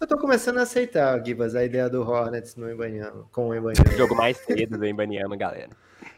Eu 0.00 0.06
tô 0.06 0.16
começando 0.16 0.58
a 0.58 0.62
aceitar, 0.62 1.22
Gibas, 1.24 1.54
a 1.54 1.64
ideia 1.64 1.90
do 1.90 2.00
Hornets 2.00 2.56
no 2.56 2.70
Embanyama, 2.70 3.26
com 3.32 3.48
o 3.48 3.54
Embanyama. 3.54 3.90
Jogo 3.96 4.14
mais 4.14 4.36
cedo 4.38 4.78
do 4.78 4.86
Embanyama, 4.86 5.36
galera. 5.36 5.70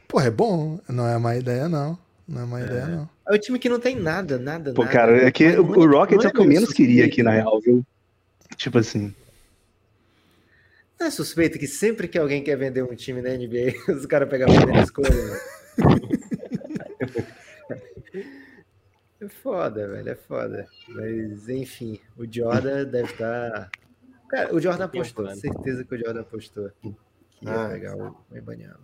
Pô, 0.06 0.20
é 0.20 0.30
bom. 0.30 0.78
Não 0.88 1.08
é 1.08 1.18
má 1.18 1.36
ideia, 1.36 1.68
não. 1.68 1.98
Não 2.28 2.42
é 2.42 2.44
má 2.44 2.60
é. 2.60 2.64
ideia, 2.64 2.86
não. 2.86 3.08
É 3.28 3.34
o 3.34 3.38
time 3.38 3.58
que 3.58 3.68
não 3.68 3.80
tem 3.80 3.96
nada, 3.96 4.38
nada, 4.38 4.72
Pô, 4.72 4.82
nada. 4.82 4.92
cara, 4.92 5.26
é 5.26 5.30
que 5.32 5.56
o, 5.56 5.64
o 5.64 5.90
Rockets 5.90 6.24
é 6.24 6.28
o 6.28 6.32
que 6.32 6.40
eu 6.40 6.44
menos 6.44 6.72
queria 6.72 7.06
aqui, 7.06 7.22
na 7.22 7.32
real, 7.32 7.60
viu? 7.60 7.84
Tipo 8.56 8.78
assim. 8.78 9.12
Não 11.00 11.06
é 11.06 11.10
suspeito 11.10 11.58
que 11.58 11.66
sempre 11.66 12.06
que 12.06 12.18
alguém 12.18 12.44
quer 12.44 12.56
vender 12.56 12.82
um 12.82 12.94
time 12.94 13.20
na 13.20 13.30
NBA, 13.30 13.74
os 13.96 14.06
caras 14.06 14.28
pegam 14.28 14.52
a 14.52 14.54
primeira 14.54 14.82
escolha, 14.82 15.10
né? 15.10 15.40
É 19.22 19.28
foda, 19.28 19.86
velho, 19.86 20.08
é 20.08 20.16
foda. 20.16 20.66
Mas, 20.88 21.48
enfim, 21.48 22.00
o 22.16 22.26
Jordan 22.28 22.84
deve 22.84 23.12
estar. 23.12 23.70
Cara, 24.28 24.52
o 24.52 24.60
Jordan 24.60 24.86
apostou, 24.86 25.28
certeza 25.36 25.84
que 25.84 25.94
o 25.94 25.98
Jordan 25.98 26.22
apostou 26.22 26.70
que 26.80 26.88
ia 26.88 27.64
ah. 27.66 27.68
pegar 27.68 27.96
o 27.96 28.16
Ibanyama. 28.34 28.80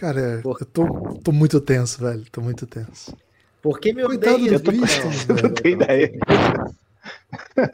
Cara, 0.00 0.40
Por... 0.42 0.56
eu 0.58 0.66
tô, 0.66 1.18
tô 1.22 1.32
muito 1.32 1.60
tenso, 1.60 2.00
velho, 2.00 2.24
tô 2.30 2.40
muito 2.40 2.66
tenso. 2.66 3.14
Por 3.60 3.78
que 3.78 3.92
me 3.92 4.04
odeia? 4.04 4.52
Eu 4.52 4.60
tô 4.62 4.72
Pistons, 4.72 5.26
não, 5.26 5.36
não 5.36 5.54
tenho 5.54 5.82
ideia. 5.82 6.12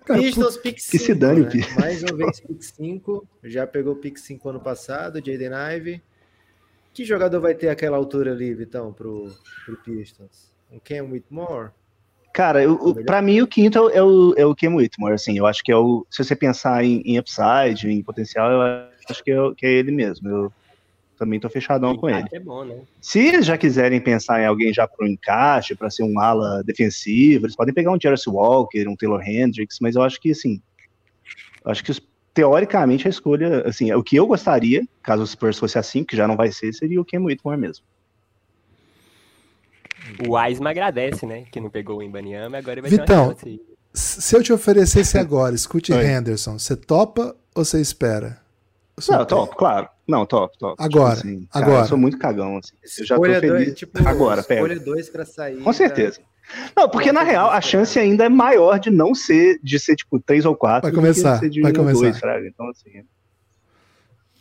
Pistons, 0.07 0.57
pick 0.57 0.81
5. 0.81 0.91
Que 0.91 0.99
se 0.99 1.15
dane, 1.15 1.43
né? 1.43 1.67
Mais 1.79 2.03
uma 2.03 2.17
vez, 2.17 2.41
pick 2.41 2.61
5. 2.61 3.29
Já 3.45 3.69
pegou 3.69 3.95
pick 3.95 4.17
5 4.17 4.49
ano 4.49 4.61
passado, 4.61 5.25
Jaden 5.25 5.53
Ive. 5.77 6.03
Que 6.93 7.05
jogador 7.05 7.41
vai 7.41 7.55
ter 7.55 7.69
aquela 7.69 7.97
altura 7.97 8.33
ali, 8.33 8.53
Vitão, 8.53 8.93
pro, 8.93 9.33
pro 9.65 9.77
Pistons? 9.77 10.53
Um 10.73 10.81
Ken 10.81 11.03
Whitmore? 11.03 11.71
Cara, 12.33 12.63
eu, 12.63 12.95
pra 13.05 13.21
mim 13.21 13.41
o 13.41 13.47
quinto 13.47 13.91
é 13.91 14.03
o, 14.03 14.35
é 14.37 14.47
o 14.47 14.55
Cam 14.55 14.77
Whitmore, 14.77 15.15
assim, 15.15 15.37
eu 15.37 15.47
acho 15.47 15.63
que 15.65 15.73
é 15.73 15.77
o, 15.77 16.07
se 16.09 16.23
você 16.23 16.37
pensar 16.37 16.85
em, 16.85 17.03
em 17.05 17.19
upside, 17.19 17.89
em 17.89 18.03
potencial, 18.03 18.51
eu 18.51 18.61
acho 19.09 19.25
que 19.25 19.33
é, 19.33 19.37
que 19.57 19.67
é 19.67 19.73
ele 19.73 19.91
mesmo, 19.91 20.29
eu 20.29 20.53
também 21.19 21.41
tô 21.41 21.51
fechadão 21.51 21.97
com 21.97 22.09
ele. 22.09 22.27
É 22.33 22.41
bom, 22.41 22.65
né? 22.65 22.81
Se 23.01 23.19
eles 23.19 23.45
já 23.45 23.59
quiserem 23.59 24.01
pensar 24.01 24.41
em 24.41 24.47
alguém 24.47 24.73
já 24.73 24.89
pro 24.89 25.07
encaixe, 25.07 25.75
para 25.75 25.91
ser 25.91 26.05
um 26.05 26.19
ala 26.19 26.63
defensivo, 26.65 27.45
eles 27.45 27.57
podem 27.57 27.75
pegar 27.75 27.91
um 27.91 27.99
Jarvis 28.01 28.27
Walker, 28.27 28.89
um 28.89 28.97
Taylor 28.97 29.21
Hendricks, 29.21 29.79
mas 29.81 29.97
eu 29.97 30.03
acho 30.03 30.21
que, 30.21 30.31
assim, 30.31 30.63
acho 31.65 31.85
que 31.85 31.93
teoricamente 32.33 33.07
a 33.07 33.11
escolha, 33.11 33.67
assim, 33.67 33.93
o 33.93 34.03
que 34.03 34.17
eu 34.17 34.27
gostaria, 34.27 34.83
caso 35.03 35.23
o 35.23 35.27
Spurs 35.27 35.59
fosse 35.59 35.79
assim, 35.79 36.05
que 36.05 36.17
já 36.17 36.27
não 36.27 36.37
vai 36.37 36.51
ser, 36.53 36.73
seria 36.73 37.01
o 37.01 37.05
Cam 37.05 37.25
Whitmore 37.25 37.59
mesmo. 37.59 37.85
O 40.27 40.37
Aisma 40.37 40.71
agradece, 40.71 41.27
né? 41.27 41.45
Que 41.51 41.61
não 41.61 41.71
pegou 41.71 41.99
o 41.99 42.03
Imbaniama, 42.03 42.59
agora 42.59 42.75
ele 42.75 42.83
vai 42.83 42.91
Vitão, 42.91 43.35
ter 43.35 43.49
uma 43.49 43.57
chance. 43.57 43.61
Se 43.93 44.37
eu 44.37 44.43
te 44.43 44.53
oferecesse 44.53 45.17
agora, 45.19 45.55
escute 45.55 45.93
Oi. 45.93 46.05
Henderson, 46.05 46.59
você 46.59 46.77
topa 46.77 47.37
ou 47.55 47.65
você 47.65 47.81
espera? 47.81 48.41
Não, 49.09 49.25
top, 49.25 49.57
claro. 49.57 49.89
Não, 50.07 50.27
top, 50.27 50.59
top. 50.59 50.75
Tipo 50.75 50.85
agora, 50.85 51.17
tipo 51.17 51.29
assim, 51.29 51.47
cara, 51.47 51.65
agora. 51.65 51.83
eu 51.85 51.89
sou 51.89 51.99
muito 51.99 52.19
cagão, 52.19 52.59
assim. 52.59 52.75
Eu 52.99 53.07
já 53.07 53.17
tô 53.17 53.23
feliz. 53.23 53.51
Dois, 53.51 53.75
tipo, 53.75 54.09
agora, 54.09 54.43
pega. 54.43 54.61
Escolha 54.61 54.81
dois 54.81 55.09
pra 55.09 55.25
sair. 55.25 55.63
Com 55.63 55.73
certeza. 55.73 56.21
Não, 56.77 56.89
porque 56.89 57.13
na 57.13 57.23
real 57.23 57.51
a 57.51 57.61
chance 57.61 57.99
ainda 57.99 58.25
é 58.25 58.29
maior 58.29 58.79
de 58.79 58.91
não 58.91 59.15
ser, 59.15 59.59
de 59.63 59.79
ser 59.79 59.97
tipo 59.97 60.19
três 60.19 60.45
ou 60.45 60.55
quatro. 60.55 60.91
Vai 60.91 60.93
começar, 60.93 61.41
vai 61.63 61.73
começar. 61.73 62.01
Dois, 62.01 62.19
fraga. 62.19 62.47
Então 62.47 62.69
assim. 62.69 63.05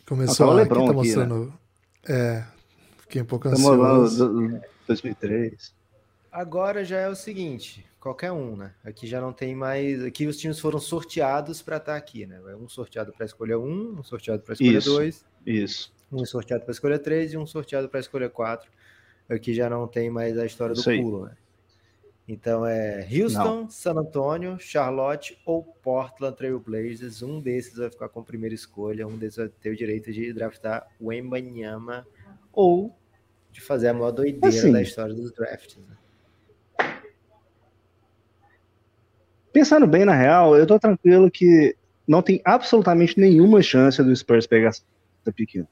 Começou 0.06 0.46
não, 0.46 0.52
tá 0.52 0.58
o 0.58 0.62
Lebron 0.62 0.80
aqui, 0.80 0.88
tá 0.88 0.92
mostrando. 0.92 1.54
Aqui, 2.02 2.12
né? 2.12 2.18
É, 2.18 2.44
fiquei 3.02 3.22
um 3.22 3.26
pouco 3.26 3.48
ansioso. 3.48 4.60
2003. 4.90 5.74
Agora 6.32 6.84
já 6.84 6.98
é 6.98 7.08
o 7.08 7.14
seguinte, 7.14 7.84
qualquer 7.98 8.32
um, 8.32 8.56
né? 8.56 8.72
Aqui 8.84 9.06
já 9.06 9.20
não 9.20 9.32
tem 9.32 9.54
mais. 9.54 10.04
Aqui 10.04 10.26
os 10.26 10.36
times 10.36 10.60
foram 10.60 10.78
sorteados 10.78 11.62
para 11.62 11.76
estar 11.76 11.92
tá 11.92 11.98
aqui, 11.98 12.26
né? 12.26 12.40
Um 12.56 12.68
sorteado 12.68 13.12
para 13.12 13.26
escolha 13.26 13.58
1, 13.58 13.62
um, 13.62 13.98
um 13.98 14.02
sorteado 14.02 14.42
para 14.42 14.54
escolha 14.54 14.80
2. 14.80 15.24
Isso. 15.46 15.92
Um 16.12 16.24
sorteado 16.24 16.64
para 16.64 16.72
escolha 16.72 16.98
3 16.98 17.32
e 17.32 17.36
um 17.36 17.46
sorteado 17.46 17.88
para 17.88 18.00
escolha 18.00 18.28
4. 18.28 18.70
Aqui 19.28 19.54
já 19.54 19.70
não 19.70 19.86
tem 19.86 20.10
mais 20.10 20.36
a 20.38 20.46
história 20.46 20.74
do 20.74 20.82
pulo, 20.82 21.26
né? 21.26 21.36
Então 22.28 22.64
é 22.64 23.06
Houston, 23.10 23.44
não. 23.44 23.70
San 23.70 23.94
Antonio, 23.94 24.56
Charlotte 24.60 25.36
ou 25.44 25.64
Portland 25.64 26.36
Trail 26.36 26.60
Blazers. 26.60 27.22
Um 27.22 27.40
desses 27.40 27.76
vai 27.76 27.90
ficar 27.90 28.08
com 28.08 28.20
a 28.20 28.24
primeira 28.24 28.54
escolha, 28.54 29.06
um 29.06 29.16
desses 29.16 29.36
vai 29.36 29.48
ter 29.48 29.70
o 29.70 29.76
direito 29.76 30.12
de 30.12 30.32
draftar 30.32 30.86
o 31.00 31.12
Embanyama 31.12 32.06
ou 32.52 32.96
de 33.52 33.60
fazer 33.60 33.88
a 33.88 33.94
maior 33.94 34.10
doideira 34.10 34.48
assim, 34.48 34.72
da 34.72 34.82
história 34.82 35.14
dos 35.14 35.32
drafts. 35.32 35.76
Né? 35.76 35.96
Pensando 39.52 39.86
bem 39.86 40.04
na 40.04 40.14
real, 40.14 40.56
eu 40.56 40.66
tô 40.66 40.78
tranquilo 40.78 41.30
que 41.30 41.76
não 42.06 42.22
tem 42.22 42.40
absolutamente 42.44 43.18
nenhuma 43.18 43.62
chance 43.62 44.02
do 44.02 44.14
Spurs 44.14 44.46
pegar 44.46 44.68
essa 44.68 44.82
pequena. 45.34 45.68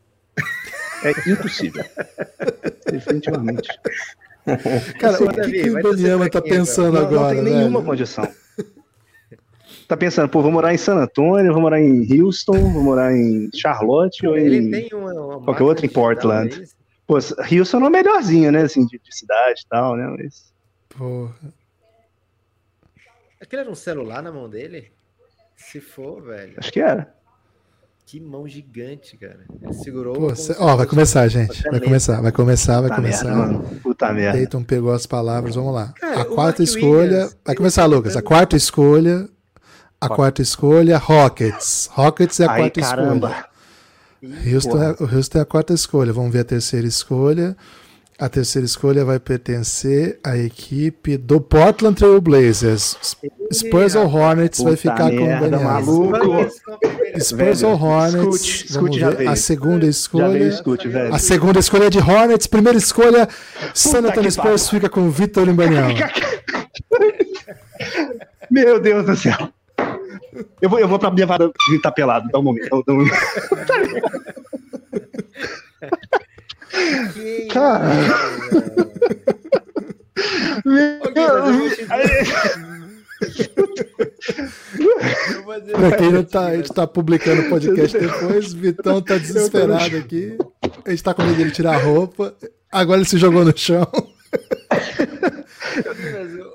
É 1.02 1.30
impossível. 1.30 1.85
Definitivamente. 2.90 3.68
Cara, 4.99 5.23
o 5.23 5.28
que, 5.28 5.62
que 5.62 5.70
o 5.70 5.82
Daniela 5.82 6.28
tá 6.30 6.40
pensando 6.40 6.94
não, 6.94 7.06
agora? 7.06 7.35
Não 7.35 7.44
tem 7.44 7.54
nenhuma 7.54 7.82
condição. 7.82 8.28
Tá 9.87 9.97
pensando, 9.97 10.28
pô, 10.28 10.42
vou 10.42 10.52
morar 10.52 10.75
em 10.75 10.78
San 10.78 10.97
Antônio, 10.97 11.52
vou 11.52 11.62
morar 11.62 11.80
em 11.80 12.20
Houston, 12.20 12.58
vou 12.73 12.82
morar 12.82 13.16
em 13.16 13.49
Charlotte 13.54 14.26
ou 14.26 14.37
em 14.37 14.88
uma, 14.92 15.12
uma 15.12 15.40
qualquer 15.42 15.64
outro 15.64 15.87
em 15.87 15.88
Portland. 15.88 16.62
Pô, 17.09 17.15
Houston 17.15 17.79
é 17.79 17.88
o 17.88 17.91
melhorzinho, 17.91 18.53
né? 18.53 18.61
Assim, 18.61 18.85
de, 18.85 19.00
de 19.03 19.17
cidade 19.17 19.62
e 19.65 19.69
tal, 19.69 19.97
né? 19.97 20.15
Mas... 20.19 20.53
Porra. 20.91 21.35
Aquele 23.41 23.62
era 23.62 23.71
um 23.71 23.75
celular 23.75 24.23
na 24.23 24.31
mão 24.31 24.47
dele? 24.47 24.93
Se 25.57 25.81
for, 25.81 26.23
velho. 26.23 26.53
Acho 26.59 26.71
que 26.71 26.81
era. 26.81 27.15
Que 28.05 28.21
mão 28.21 28.47
gigante, 28.47 29.17
cara. 29.17 29.41
Ele 29.62 29.73
segurou. 29.73 30.15
Pô, 30.15 30.35
cê... 30.35 30.55
Ó, 30.59 30.77
vai 30.77 30.87
começar, 30.87 31.27
gente. 31.29 31.62
Vai 31.62 31.81
começar, 31.81 32.21
vai 32.21 32.33
começar, 32.33 32.81
vai 32.83 32.91
Puta 32.91 32.97
começar. 32.97 33.35
Merda, 33.35 33.81
Puta 33.83 34.12
merda. 34.12 34.38
Dayton 34.38 34.62
pegou 34.62 34.93
as 34.93 35.07
palavras, 35.07 35.55
vamos 35.55 35.75
lá. 35.75 35.95
Cara, 35.99 36.21
a 36.21 36.25
quarta 36.27 36.62
escolha. 36.62 37.00
Williams, 37.00 37.38
vai 37.43 37.55
começar, 37.55 37.87
Lucas. 37.87 38.17
A 38.17 38.23
quarta 38.23 38.55
escolha. 38.55 39.29
A 39.99 40.09
quarta 40.11 40.43
escolha, 40.43 40.99
Rockets. 40.99 41.88
Rockets 41.91 42.38
é 42.41 42.45
a 42.45 42.50
Ai, 42.50 42.59
quarta 42.61 42.81
caramba. 42.83 43.29
escolha. 43.31 43.48
Houston 44.22 44.82
é, 44.82 44.96
o 45.00 45.14
Houston 45.14 45.38
é 45.38 45.40
a 45.42 45.44
quarta 45.44 45.72
escolha. 45.72 46.12
Vamos 46.12 46.32
ver 46.32 46.40
a 46.40 46.44
terceira 46.44 46.87
escolha. 46.87 47.56
A 48.18 48.28
terceira 48.28 48.66
escolha 48.66 49.04
vai 49.04 49.20
pertencer 49.20 50.18
à 50.25 50.37
equipe 50.37 51.16
do 51.16 51.40
Portland 51.40 51.94
Trail 51.94 52.20
Blazers. 52.20 52.96
Spurs 53.52 53.94
ou 53.94 54.12
Hornets 54.12 54.58
Puta 54.58 54.70
vai 54.70 54.76
ficar 54.76 55.10
com 55.10 55.25
o 55.25 55.40
Daniel. 55.40 55.62
Maluco. 55.62 56.50
Spurs 57.20 57.62
ou 57.62 57.80
Hornets. 57.80 58.34
Escute, 58.34 58.66
escute 58.66 58.98
já 58.98 59.10
veio. 59.10 59.30
A 59.30 59.37
segunda 59.37 59.87
escolha. 59.87 60.48
Escute, 60.48 60.88
velho. 60.88 61.14
A 61.14 61.18
segunda 61.20 61.60
escolha 61.60 61.84
é 61.84 61.90
de 61.90 61.98
Hornets. 61.98 62.48
Primeira 62.48 62.76
escolha, 62.76 63.28
San 63.72 64.00
Antonio 64.00 64.32
Spurs 64.32 64.68
fica 64.68 64.88
com 64.88 65.02
o 65.06 65.10
Vitor 65.12 65.44
Limbanião. 65.44 65.90
Meu 68.50 68.80
Deus 68.80 69.06
do 69.06 69.14
céu. 69.16 69.52
Eu 70.61 70.68
vou, 70.68 70.78
eu 70.78 70.88
vou 70.88 70.99
pra 70.99 71.11
minha 71.11 71.26
varanda 71.26 71.52
gritar 71.68 71.92
pelado. 71.92 72.28
Dá 72.30 72.38
um 72.38 72.42
momento. 72.42 72.85
Dá 72.87 72.92
um. 72.92 73.04
Cara. 77.50 77.88
pra 85.73 85.97
quem 85.97 86.12
não 86.12 86.25
tá, 86.25 86.47
a 86.47 86.57
gente 86.57 86.73
tá 86.73 86.87
publicando 86.87 87.42
o 87.42 87.49
podcast 87.49 87.99
depois, 87.99 88.52
Vitão 88.52 89.02
tá 89.02 89.18
desesperado 89.18 89.97
aqui. 89.97 90.38
A 90.85 90.90
gente 90.90 91.02
tá 91.02 91.14
com 91.14 91.23
medo 91.23 91.37
de 91.37 91.42
ele 91.42 91.50
tirar 91.50 91.75
a 91.75 91.78
roupa. 91.78 92.35
Agora 92.71 92.99
ele 92.99 93.09
se 93.09 93.18
jogou 93.18 93.45
no 93.45 93.57
chão. 93.57 93.87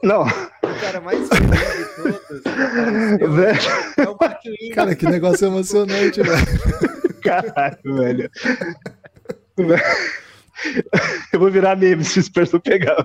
Não. 0.04 0.24
O 0.24 0.82
cara 0.82 1.00
mais 1.00 1.28
feliz 1.30 1.50
de 1.78 1.86
todos 1.96 2.42
é 3.98 4.10
o 4.10 4.18
Marquinhos. 4.20 4.76
Cara, 4.76 4.96
que 4.96 5.06
negócio 5.06 5.48
emocionante, 5.48 6.22
velho. 6.22 7.22
Caralho, 7.24 7.78
velho. 7.84 8.30
Eu 11.32 11.40
vou 11.40 11.50
virar 11.50 11.78
meme 11.78 12.04
se 12.04 12.20
o 12.20 12.24
Spurs 12.24 12.52
não 12.52 12.60
pegar. 12.60 12.98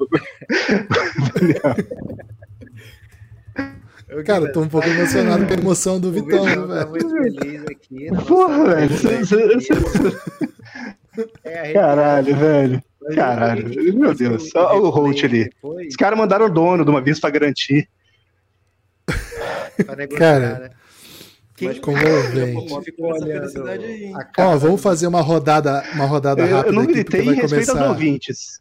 Cara, 4.24 4.44
eu 4.46 4.52
tô 4.52 4.62
um 4.62 4.68
pouco 4.68 4.88
emocionado 4.88 5.46
com 5.46 5.52
a 5.52 5.56
emoção 5.56 6.00
do 6.00 6.10
Vitão, 6.10 6.44
né, 6.44 6.56
velho? 6.56 6.68
Tá 6.68 6.86
muito 6.86 7.10
feliz 7.10 7.62
aqui. 7.64 8.08
Porra, 8.26 8.74
velho. 8.74 8.90
É 11.44 11.72
Caralho, 11.72 12.36
velho. 12.36 12.82
Caralho, 13.14 13.94
meu 13.94 14.14
Deus. 14.14 14.54
Olha 14.54 14.80
o 14.80 14.90
Holt 14.90 15.24
ali. 15.24 15.50
Os 15.62 15.96
caras 15.96 16.18
mandaram 16.18 16.46
o 16.46 16.50
dono 16.50 16.84
de 16.84 16.90
uma 16.90 17.00
vez 17.00 17.18
pra 17.20 17.30
garantir. 17.30 17.88
Cara. 20.16 20.58
Né? 20.58 20.70
Quem 21.56 21.80
comovente. 21.80 22.74
Ó, 24.38 24.56
vamos 24.56 24.80
fazer 24.80 25.08
uma 25.08 25.20
rodada, 25.20 25.84
uma 25.94 26.06
rodada 26.06 26.42
eu, 26.42 26.56
rápida. 26.56 26.68
Eu 26.68 26.72
não 26.72 26.86
gritei 26.86 27.22
em 27.22 27.34
respeito 27.34 27.50
começar... 27.50 27.80
aos 27.80 27.90
ouvintes. 27.90 28.60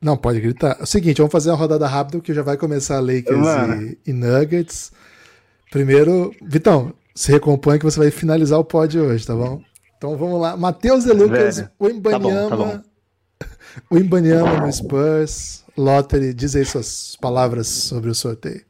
Não, 0.00 0.16
pode 0.16 0.40
gritar. 0.40 0.76
É 0.80 0.82
o 0.82 0.86
seguinte, 0.86 1.18
vamos 1.18 1.30
fazer 1.30 1.50
uma 1.50 1.56
rodada 1.56 1.86
rápida 1.86 2.20
que 2.20 2.34
já 2.34 2.42
vai 2.42 2.56
começar 2.56 2.98
Lakers 3.00 3.46
e, 4.04 4.10
e, 4.10 4.12
Nuggets. 4.12 4.90
Primeiro, 5.70 6.34
Vitão, 6.42 6.92
se 7.14 7.30
recompõe 7.30 7.78
que 7.78 7.84
você 7.84 7.98
vai 7.98 8.10
finalizar 8.10 8.58
o 8.58 8.64
pod 8.64 8.98
hoje, 8.98 9.26
tá 9.26 9.34
bom? 9.34 9.62
Então 9.96 10.16
vamos 10.16 10.40
lá. 10.40 10.56
Matheus 10.56 11.04
e 11.04 11.12
Lucas, 11.12 11.64
o 11.78 11.88
Embanyama. 11.88 12.48
Tá 12.48 12.56
bom, 12.56 12.66
tá 12.66 12.76
bom. 12.76 12.89
O 13.90 13.96
Embanyama 13.96 14.66
no 14.66 14.72
Spurs. 14.72 15.64
Lottery, 15.76 16.34
diz 16.34 16.56
aí 16.56 16.64
suas 16.64 17.16
palavras 17.16 17.66
sobre 17.66 18.10
o 18.10 18.14
sorteio. 18.14 18.64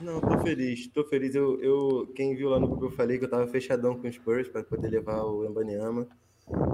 Não, 0.00 0.20
tô 0.20 0.38
feliz, 0.40 0.86
tô 0.88 1.04
feliz. 1.04 1.34
Eu, 1.34 1.60
eu, 1.62 2.12
quem 2.14 2.34
viu 2.34 2.50
lá 2.50 2.60
no 2.60 2.68
grupo, 2.68 2.86
eu 2.86 2.90
falei 2.90 3.18
que 3.18 3.24
eu 3.24 3.30
tava 3.30 3.46
fechadão 3.46 3.98
com 3.98 4.06
os 4.06 4.14
Spurs 4.14 4.48
para 4.48 4.62
poder 4.62 4.88
levar 4.88 5.22
o 5.24 5.44
Embanyama. 5.44 6.06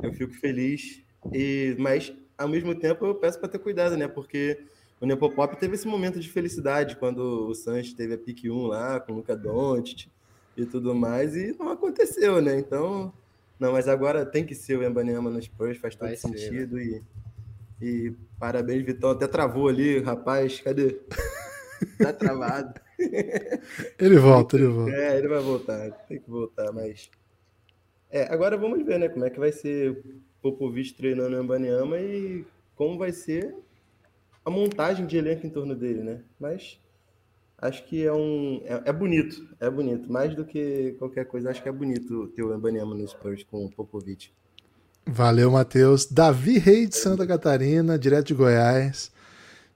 Eu 0.03 0.13
fico 0.13 0.33
feliz, 0.35 1.03
e, 1.33 1.77
mas 1.79 2.13
ao 2.37 2.49
mesmo 2.49 2.75
tempo 2.75 3.07
eu 3.07 3.15
peço 3.15 3.39
para 3.39 3.49
ter 3.49 3.59
cuidado, 3.59 3.97
né? 3.97 4.09
Porque 4.09 4.59
o 5.01 5.07
Nepopop 5.07 5.57
teve 5.57 5.75
esse 5.75 5.87
momento 5.87 6.19
de 6.19 6.29
felicidade 6.29 6.97
quando 6.97 7.49
o 7.49 7.55
Sanches 7.55 7.93
teve 7.93 8.15
a 8.15 8.19
pique 8.19 8.51
1 8.51 8.67
lá 8.67 9.01
com 9.01 9.13
o 9.13 9.17
Luca 9.17 9.37
Doncic 9.37 10.09
e 10.57 10.67
tudo 10.67 10.95
mais, 10.95 11.37
e 11.37 11.57
não 11.59 11.71
aconteceu, 11.71 12.43
né? 12.43 12.59
Então, 12.59 13.13
não, 13.59 13.73
mas 13.73 13.89
agora 13.89 14.27
tem 14.27 14.45
que 14.45 14.55
ser 14.55 14.79
o 14.79 14.85
Embanyama 14.85 15.31
no 15.31 15.41
Spurs, 15.41 15.79
faz 15.79 15.95
todo 15.95 16.09
Vai 16.09 16.17
sentido 16.17 16.77
ser, 16.77 16.91
né? 16.91 17.01
e, 17.01 17.03
e 17.83 18.17
parabéns, 18.39 18.85
Vitão, 18.85 19.11
até 19.11 19.27
travou 19.27 19.69
ali, 19.69 19.99
rapaz, 19.99 20.61
cadê? 20.61 21.01
tá 21.99 22.13
travado. 22.13 22.81
Ele 23.99 24.17
volta, 24.17 24.57
ele 24.57 24.69
volta. 24.69 24.93
É, 24.93 25.19
ele 25.19 25.27
vai 25.27 25.41
voltar, 25.41 25.91
tem 26.07 26.21
que 26.21 26.31
voltar, 26.31 26.71
mas. 26.73 27.11
É, 28.09 28.33
agora 28.33 28.57
vamos 28.57 28.85
ver, 28.85 29.01
né? 29.01 29.09
Como 29.09 29.25
é 29.25 29.31
que 29.31 29.41
vai 29.41 29.51
ser 29.51 30.01
Popovich 30.41 30.95
treinando 30.95 31.41
o 31.41 31.43
Mbanyama 31.43 31.99
e 31.99 32.45
como 32.77 32.97
vai 32.97 33.11
ser 33.11 33.57
a 34.45 34.51
montagem 34.51 35.05
de 35.05 35.17
elenco 35.17 35.45
em 35.45 35.51
torno 35.51 35.75
dele, 35.75 36.03
né? 36.03 36.23
Mas 36.39 36.79
acho 37.59 37.85
que 37.87 38.05
é 38.05 38.13
um. 38.13 38.61
É, 38.65 38.91
é 38.91 38.93
bonito, 38.93 39.49
é 39.59 39.69
bonito. 39.69 40.13
Mais 40.13 40.35
do 40.35 40.45
que 40.45 40.95
qualquer 40.99 41.25
coisa, 41.25 41.51
acho 41.51 41.63
que 41.63 41.69
é 41.69 41.73
bonito 41.73 42.29
ter 42.29 42.43
o 42.43 42.57
Mbanyama 42.57 42.95
no 42.95 43.09
Spurs 43.09 43.43
com 43.43 43.65
o 43.65 43.71
Popovich. 43.71 44.33
Valeu, 45.07 45.51
Matheus. 45.51 46.07
Davi 46.07 46.59
Rei 46.59 46.87
de 46.87 46.97
Santa 46.97 47.27
Catarina, 47.27 47.99
direto 47.99 48.29
de 48.29 48.35
Goiás. 48.35 49.13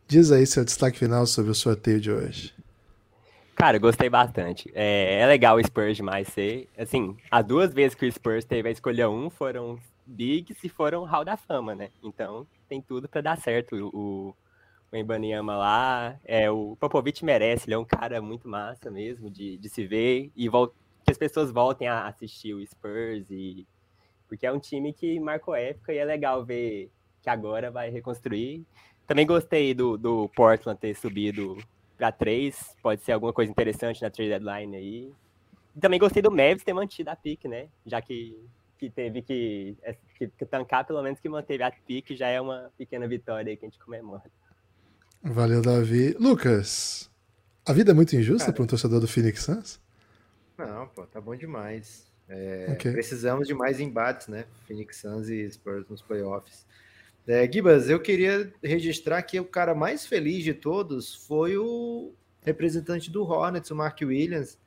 Diz 0.07 0.31
aí 0.31 0.47
seu 0.47 0.65
destaque 0.65 0.99
final 0.99 1.27
sobre 1.27 1.51
o 1.51 1.55
sorteio 1.55 2.01
de 2.01 2.11
hoje. 2.13 2.55
Cara, 3.57 3.79
gostei 3.79 4.09
bastante. 4.09 4.71
É, 4.75 5.21
é 5.21 5.27
legal 5.27 5.57
o 5.57 5.65
Spurs 5.65 5.97
demais 5.97 6.29
ser. 6.29 6.69
Assim, 6.79 7.17
as 7.31 7.45
duas 7.45 7.73
vezes 7.73 7.95
que 7.95 8.07
o 8.07 8.13
Spurs 8.13 8.45
teve 8.45 8.69
a 8.69 8.73
escolha 8.73 9.11
um 9.11 9.29
foram 9.29 9.79
Bigs 10.07 10.59
e 10.63 10.69
foram 10.69 11.05
Hall 11.05 11.25
da 11.25 11.37
Fama, 11.37 11.75
né? 11.75 11.89
Então 12.05 12.47
tem 12.69 12.81
tudo 12.81 13.09
para 13.09 13.21
dar 13.21 13.39
certo. 13.39 13.75
O, 13.75 14.35
o 14.93 14.97
Embanyama 14.97 15.57
lá, 15.57 16.17
é, 16.25 16.49
o 16.51 16.77
Popovich 16.79 17.25
merece, 17.25 17.67
ele 17.67 17.75
é 17.75 17.79
um 17.79 17.85
cara 17.85 18.23
muito 18.23 18.49
massa 18.49 18.91
mesmo 18.91 19.29
de, 19.29 19.57
de 19.57 19.69
se 19.69 19.87
ver 19.87 20.31
e 20.37 20.49
que 20.49 21.11
as 21.11 21.19
pessoas 21.19 21.51
voltem 21.51 21.89
a 21.89 22.07
assistir 22.07 22.55
o 22.55 22.65
Spurs 22.65 23.29
e 23.31 23.67
porque 24.29 24.47
é 24.47 24.53
um 24.53 24.59
time 24.59 24.93
que 24.93 25.19
marcou 25.21 25.55
época 25.55 25.93
e 25.93 25.99
é 25.99 26.05
legal 26.05 26.45
ver 26.45 26.91
que 27.23 27.31
agora 27.31 27.71
vai 27.71 27.91
reconstruir. 27.91 28.65
Também 29.07 29.27
gostei 29.27 29.75
do, 29.75 29.97
do 29.97 30.29
Portland 30.31 30.79
ter 30.79 30.95
subido 30.95 31.57
para 31.97 32.13
três, 32.13 32.77
pode 32.83 33.03
ser 33.03 33.13
alguma 33.13 33.33
coisa 33.33 33.51
interessante 33.51 34.03
na 34.03 34.11
trade 34.11 34.31
deadline 34.31 34.77
aí. 34.77 35.13
Também 35.81 35.99
gostei 35.99 36.23
do 36.23 36.31
Mavis 36.31 36.65
ter 36.65 36.73
mantido 36.73 37.11
a 37.11 37.17
pick, 37.17 37.45
né? 37.45 37.69
Já 37.85 38.01
que, 38.01 38.37
que 38.79 38.91
teve 38.91 39.23
que, 39.23 39.77
é, 39.83 39.95
que, 40.19 40.29
que, 40.29 40.47
tancar, 40.47 40.85
pelo 40.85 41.03
menos 41.03 41.21
que 41.21 41.29
manteve 41.29 41.63
a 41.63 41.71
pick, 41.71 42.17
já 42.17 42.29
é 42.29 42.41
uma 42.41 42.71
pequena 42.77 43.07
vitória 43.07 43.51
aí 43.51 43.57
que 43.57 43.65
a 43.65 43.69
gente 43.69 43.79
comemora. 43.79 44.25
Valeu, 45.23 45.63
Davi. 45.63 46.15
Lucas, 46.19 47.11
a 47.67 47.73
vida 47.73 47.91
é 47.91 47.95
muito 47.95 48.15
injusta 48.15 48.53
para 48.53 48.63
um 48.63 48.67
torcedor 48.67 49.01
do 49.01 49.09
Phoenix 49.09 49.43
Suns? 49.43 49.81
Não, 50.57 50.87
pô, 50.89 51.05
tá 51.07 51.21
bom 51.21 51.35
demais. 51.37 52.06
É, 52.29 52.69
okay. 52.73 52.93
Precisamos 52.93 53.47
de 53.47 53.55
mais 53.55 53.79
embates, 53.81 54.29
né? 54.29 54.47
Phoenix 54.67 54.97
Suns 54.97 55.29
e 55.29 55.49
Spurs 55.51 55.89
nos 55.89 56.03
playoffs. 56.03 56.67
É, 57.27 57.51
Gibas, 57.51 57.91
eu 57.91 57.99
queria 58.01 58.53
registrar 58.63 59.21
que 59.23 59.39
o 59.41 59.45
cara 59.45 59.75
mais 59.75 60.07
feliz 60.07 60.45
de 60.45 60.55
todos 60.55 61.15
foi 61.15 61.57
o 61.57 62.13
representante 62.43 63.11
do 63.11 63.25
Hornets, 63.25 63.71
o 63.71 63.77
Mark 63.77 63.99
Williams. 64.01 64.59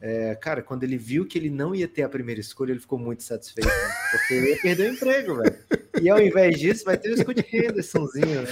É, 0.00 0.36
cara, 0.36 0.62
quando 0.62 0.84
ele 0.84 0.96
viu 0.96 1.26
que 1.26 1.36
ele 1.36 1.50
não 1.50 1.74
ia 1.74 1.88
ter 1.88 2.02
a 2.02 2.08
primeira 2.08 2.40
escolha, 2.40 2.70
ele 2.70 2.78
ficou 2.78 2.98
muito 2.98 3.24
satisfeito, 3.24 3.66
né? 3.66 3.88
porque 4.12 4.34
ele 4.34 4.50
ia 4.50 4.62
perder 4.62 4.90
o 4.90 4.94
emprego, 4.94 5.34
velho. 5.36 5.56
E 6.00 6.08
ao 6.08 6.20
invés 6.20 6.58
disso, 6.58 6.84
vai 6.84 6.96
ter 6.96 7.10
o 7.10 7.18
Scott 7.18 7.44
Hendersonzinho, 7.52 8.42
né? 8.42 8.48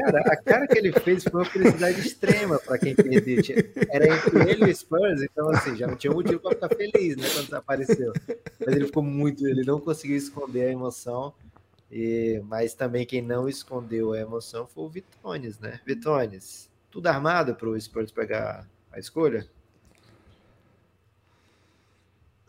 Cara, 0.00 0.20
a 0.20 0.36
cara 0.36 0.66
que 0.68 0.78
ele 0.78 0.92
fez 0.92 1.24
foi 1.24 1.40
uma 1.40 1.44
felicidade 1.44 2.00
extrema 2.00 2.60
para 2.60 2.78
quem 2.78 2.94
perder. 2.94 3.72
Era 3.90 4.06
entre 4.06 4.50
ele 4.50 4.66
e 4.66 4.70
o 4.70 4.74
Spurs, 4.76 5.22
então 5.22 5.50
assim, 5.50 5.74
já 5.74 5.88
não 5.88 5.96
tinha 5.96 6.12
motivo 6.12 6.38
para 6.38 6.52
ficar 6.52 6.68
feliz, 6.68 7.16
né, 7.16 7.28
quando 7.34 7.54
apareceu. 7.54 8.12
Mas 8.64 8.76
ele 8.76 8.86
ficou 8.86 9.02
muito, 9.02 9.46
ele 9.46 9.64
não 9.64 9.80
conseguiu 9.80 10.16
esconder 10.16 10.66
a 10.66 10.70
emoção. 10.70 11.34
E, 11.90 12.40
mas 12.46 12.72
também 12.72 13.04
quem 13.04 13.20
não 13.20 13.48
escondeu 13.48 14.12
a 14.12 14.18
emoção 14.18 14.66
foi 14.66 14.84
o 14.84 14.88
Vitones, 14.88 15.58
né? 15.58 15.80
Vitones, 15.84 16.70
tudo 16.90 17.08
armado 17.08 17.54
para 17.54 17.68
o 17.68 17.78
Spurs 17.78 18.12
pegar 18.12 18.66
a 18.92 18.98
escolha? 18.98 19.46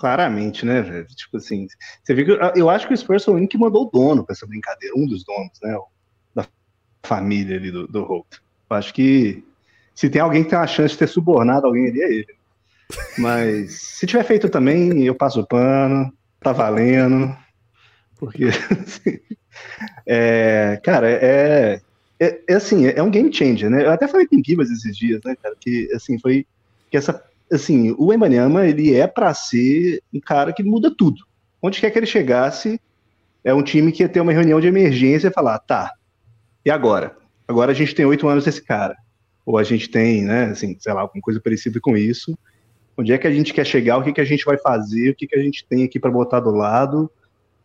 Claramente, 0.03 0.65
né, 0.65 0.81
velho? 0.81 1.07
Tipo 1.07 1.37
assim, 1.37 1.65
você 2.03 2.13
viu 2.13 2.25
que 2.25 2.59
eu 2.59 2.69
acho 2.69 2.85
que 2.85 2.93
o 2.93 2.97
Spurs 2.97 3.23
foi 3.23 3.35
o 3.35 3.37
único 3.37 3.51
que 3.51 3.57
mandou 3.57 3.87
o 3.87 3.89
dono 3.89 4.21
para 4.21 4.33
essa 4.33 4.45
brincadeira, 4.45 4.93
um 4.97 5.07
dos 5.07 5.23
donos, 5.23 5.57
né? 5.63 5.79
Da 6.35 6.45
família 7.01 7.55
ali 7.55 7.71
do, 7.71 7.87
do 7.87 8.03
Holt. 8.03 8.27
Eu 8.69 8.75
acho 8.75 8.93
que 8.93 9.41
se 9.95 10.09
tem 10.09 10.21
alguém 10.21 10.43
que 10.43 10.49
tem 10.49 10.59
uma 10.59 10.67
chance 10.67 10.91
de 10.91 10.97
ter 10.99 11.07
subornado 11.07 11.67
alguém 11.67 11.87
ali, 11.87 12.01
é 12.01 12.13
ele. 12.15 12.35
Mas 13.17 13.79
se 13.79 14.05
tiver 14.05 14.25
feito 14.25 14.49
também, 14.49 15.05
eu 15.05 15.15
passo 15.15 15.39
o 15.39 15.47
pano, 15.47 16.11
tá 16.41 16.51
valendo. 16.51 17.33
Porque, 18.17 18.47
assim, 18.71 19.19
é, 20.05 20.81
cara, 20.83 21.09
é, 21.09 21.79
é, 22.19 22.41
é, 22.49 22.53
assim, 22.55 22.87
é 22.87 23.01
um 23.01 23.09
game 23.09 23.33
changer, 23.33 23.69
né? 23.69 23.85
Eu 23.85 23.91
até 23.91 24.05
falei 24.05 24.27
com 24.27 24.35
o 24.35 24.43
Gibas 24.45 24.69
esses 24.69 24.97
dias, 24.97 25.21
né, 25.23 25.33
cara, 25.41 25.55
que, 25.57 25.89
assim, 25.95 26.19
foi 26.19 26.45
que 26.91 26.97
essa, 26.97 27.23
assim, 27.53 27.95
o 27.97 28.13
Embanyama, 28.13 28.65
ele 28.65 28.93
é 28.93 29.07
para 29.07 29.33
ser 29.33 30.01
um 30.13 30.19
cara 30.19 30.53
que 30.53 30.63
muda 30.63 30.93
tudo. 30.95 31.23
Onde 31.61 31.79
quer 31.79 31.91
que 31.91 31.99
ele 31.99 32.05
chegasse, 32.05 32.79
é 33.43 33.53
um 33.53 33.63
time 33.63 33.91
que 33.91 34.03
ia 34.03 34.09
ter 34.09 34.19
uma 34.19 34.33
reunião 34.33 34.59
de 34.59 34.67
emergência 34.67 35.27
e 35.27 35.33
falar, 35.33 35.59
tá, 35.59 35.93
e 36.65 36.71
agora? 36.71 37.15
Agora 37.47 37.71
a 37.71 37.75
gente 37.75 37.93
tem 37.93 38.05
oito 38.05 38.27
anos 38.27 38.45
desse 38.45 38.61
cara. 38.61 38.95
Ou 39.45 39.57
a 39.57 39.63
gente 39.63 39.89
tem, 39.89 40.23
né, 40.23 40.45
assim, 40.45 40.77
sei 40.79 40.93
lá, 40.93 41.01
alguma 41.01 41.21
coisa 41.21 41.41
parecida 41.41 41.79
com 41.81 41.97
isso. 41.97 42.37
Onde 42.97 43.11
é 43.11 43.17
que 43.17 43.27
a 43.27 43.31
gente 43.31 43.53
quer 43.53 43.65
chegar? 43.65 43.97
O 43.97 44.03
que, 44.03 44.13
que 44.13 44.21
a 44.21 44.25
gente 44.25 44.45
vai 44.45 44.57
fazer? 44.57 45.09
O 45.09 45.15
que, 45.15 45.27
que 45.27 45.35
a 45.35 45.41
gente 45.41 45.65
tem 45.67 45.83
aqui 45.83 45.99
para 45.99 46.11
botar 46.11 46.39
do 46.39 46.51
lado? 46.51 47.11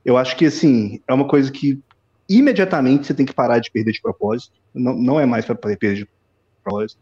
Eu 0.05 0.17
acho 0.17 0.37
que, 0.37 0.47
assim, 0.47 1.01
é 1.07 1.15
uma 1.15 1.29
coisa 1.29 1.53
que 1.53 1.81
imediatamente 2.29 3.07
você 3.07 3.15
tem 3.15 3.27
que 3.27 3.33
parar 3.33 3.59
de 3.61 3.71
perder 3.71 3.93
de 3.93 4.01
propósito. 4.01 4.57
Não, 4.75 4.95
não 4.95 5.21
é 5.21 5.27
mais 5.27 5.45
para 5.45 5.55
perder 5.55 5.95
de 5.95 6.09
propósito. 6.65 7.01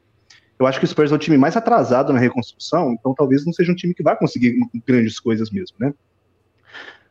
Eu 0.59 0.66
acho 0.66 0.79
que 0.79 0.85
o 0.85 0.88
Spurs 0.88 1.12
é 1.12 1.14
o 1.14 1.19
time 1.19 1.37
mais 1.37 1.57
atrasado 1.57 2.12
na 2.12 2.19
reconstrução, 2.19 2.92
então 2.92 3.14
talvez 3.14 3.45
não 3.45 3.53
seja 3.53 3.71
um 3.71 3.75
time 3.75 3.92
que 3.92 4.03
vai 4.03 4.16
conseguir 4.16 4.59
grandes 4.87 5.21
coisas 5.21 5.51
mesmo, 5.51 5.77
né? 5.79 5.92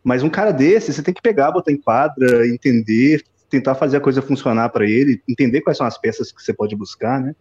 Mas 0.04 0.24
um 0.24 0.30
cara 0.30 0.52
desse, 0.52 0.94
você 0.94 1.02
tem 1.02 1.14
que 1.14 1.22
pegar, 1.22 1.52
botar 1.52 1.72
em 1.72 1.78
quadra, 1.78 2.48
entender, 2.48 3.24
tentar 3.50 3.76
fazer 3.76 3.98
a 3.98 4.02
coisa 4.02 4.22
funcionar 4.22 4.70
para 4.70 4.86
ele, 4.86 5.22
entender 5.28 5.62
quais 5.62 5.78
são 5.78 5.86
as 5.86 5.98
peças 5.98 6.32
que 6.32 6.42
você 6.42 6.54
pode 6.54 6.76
buscar, 6.76 7.20
né? 7.20 7.36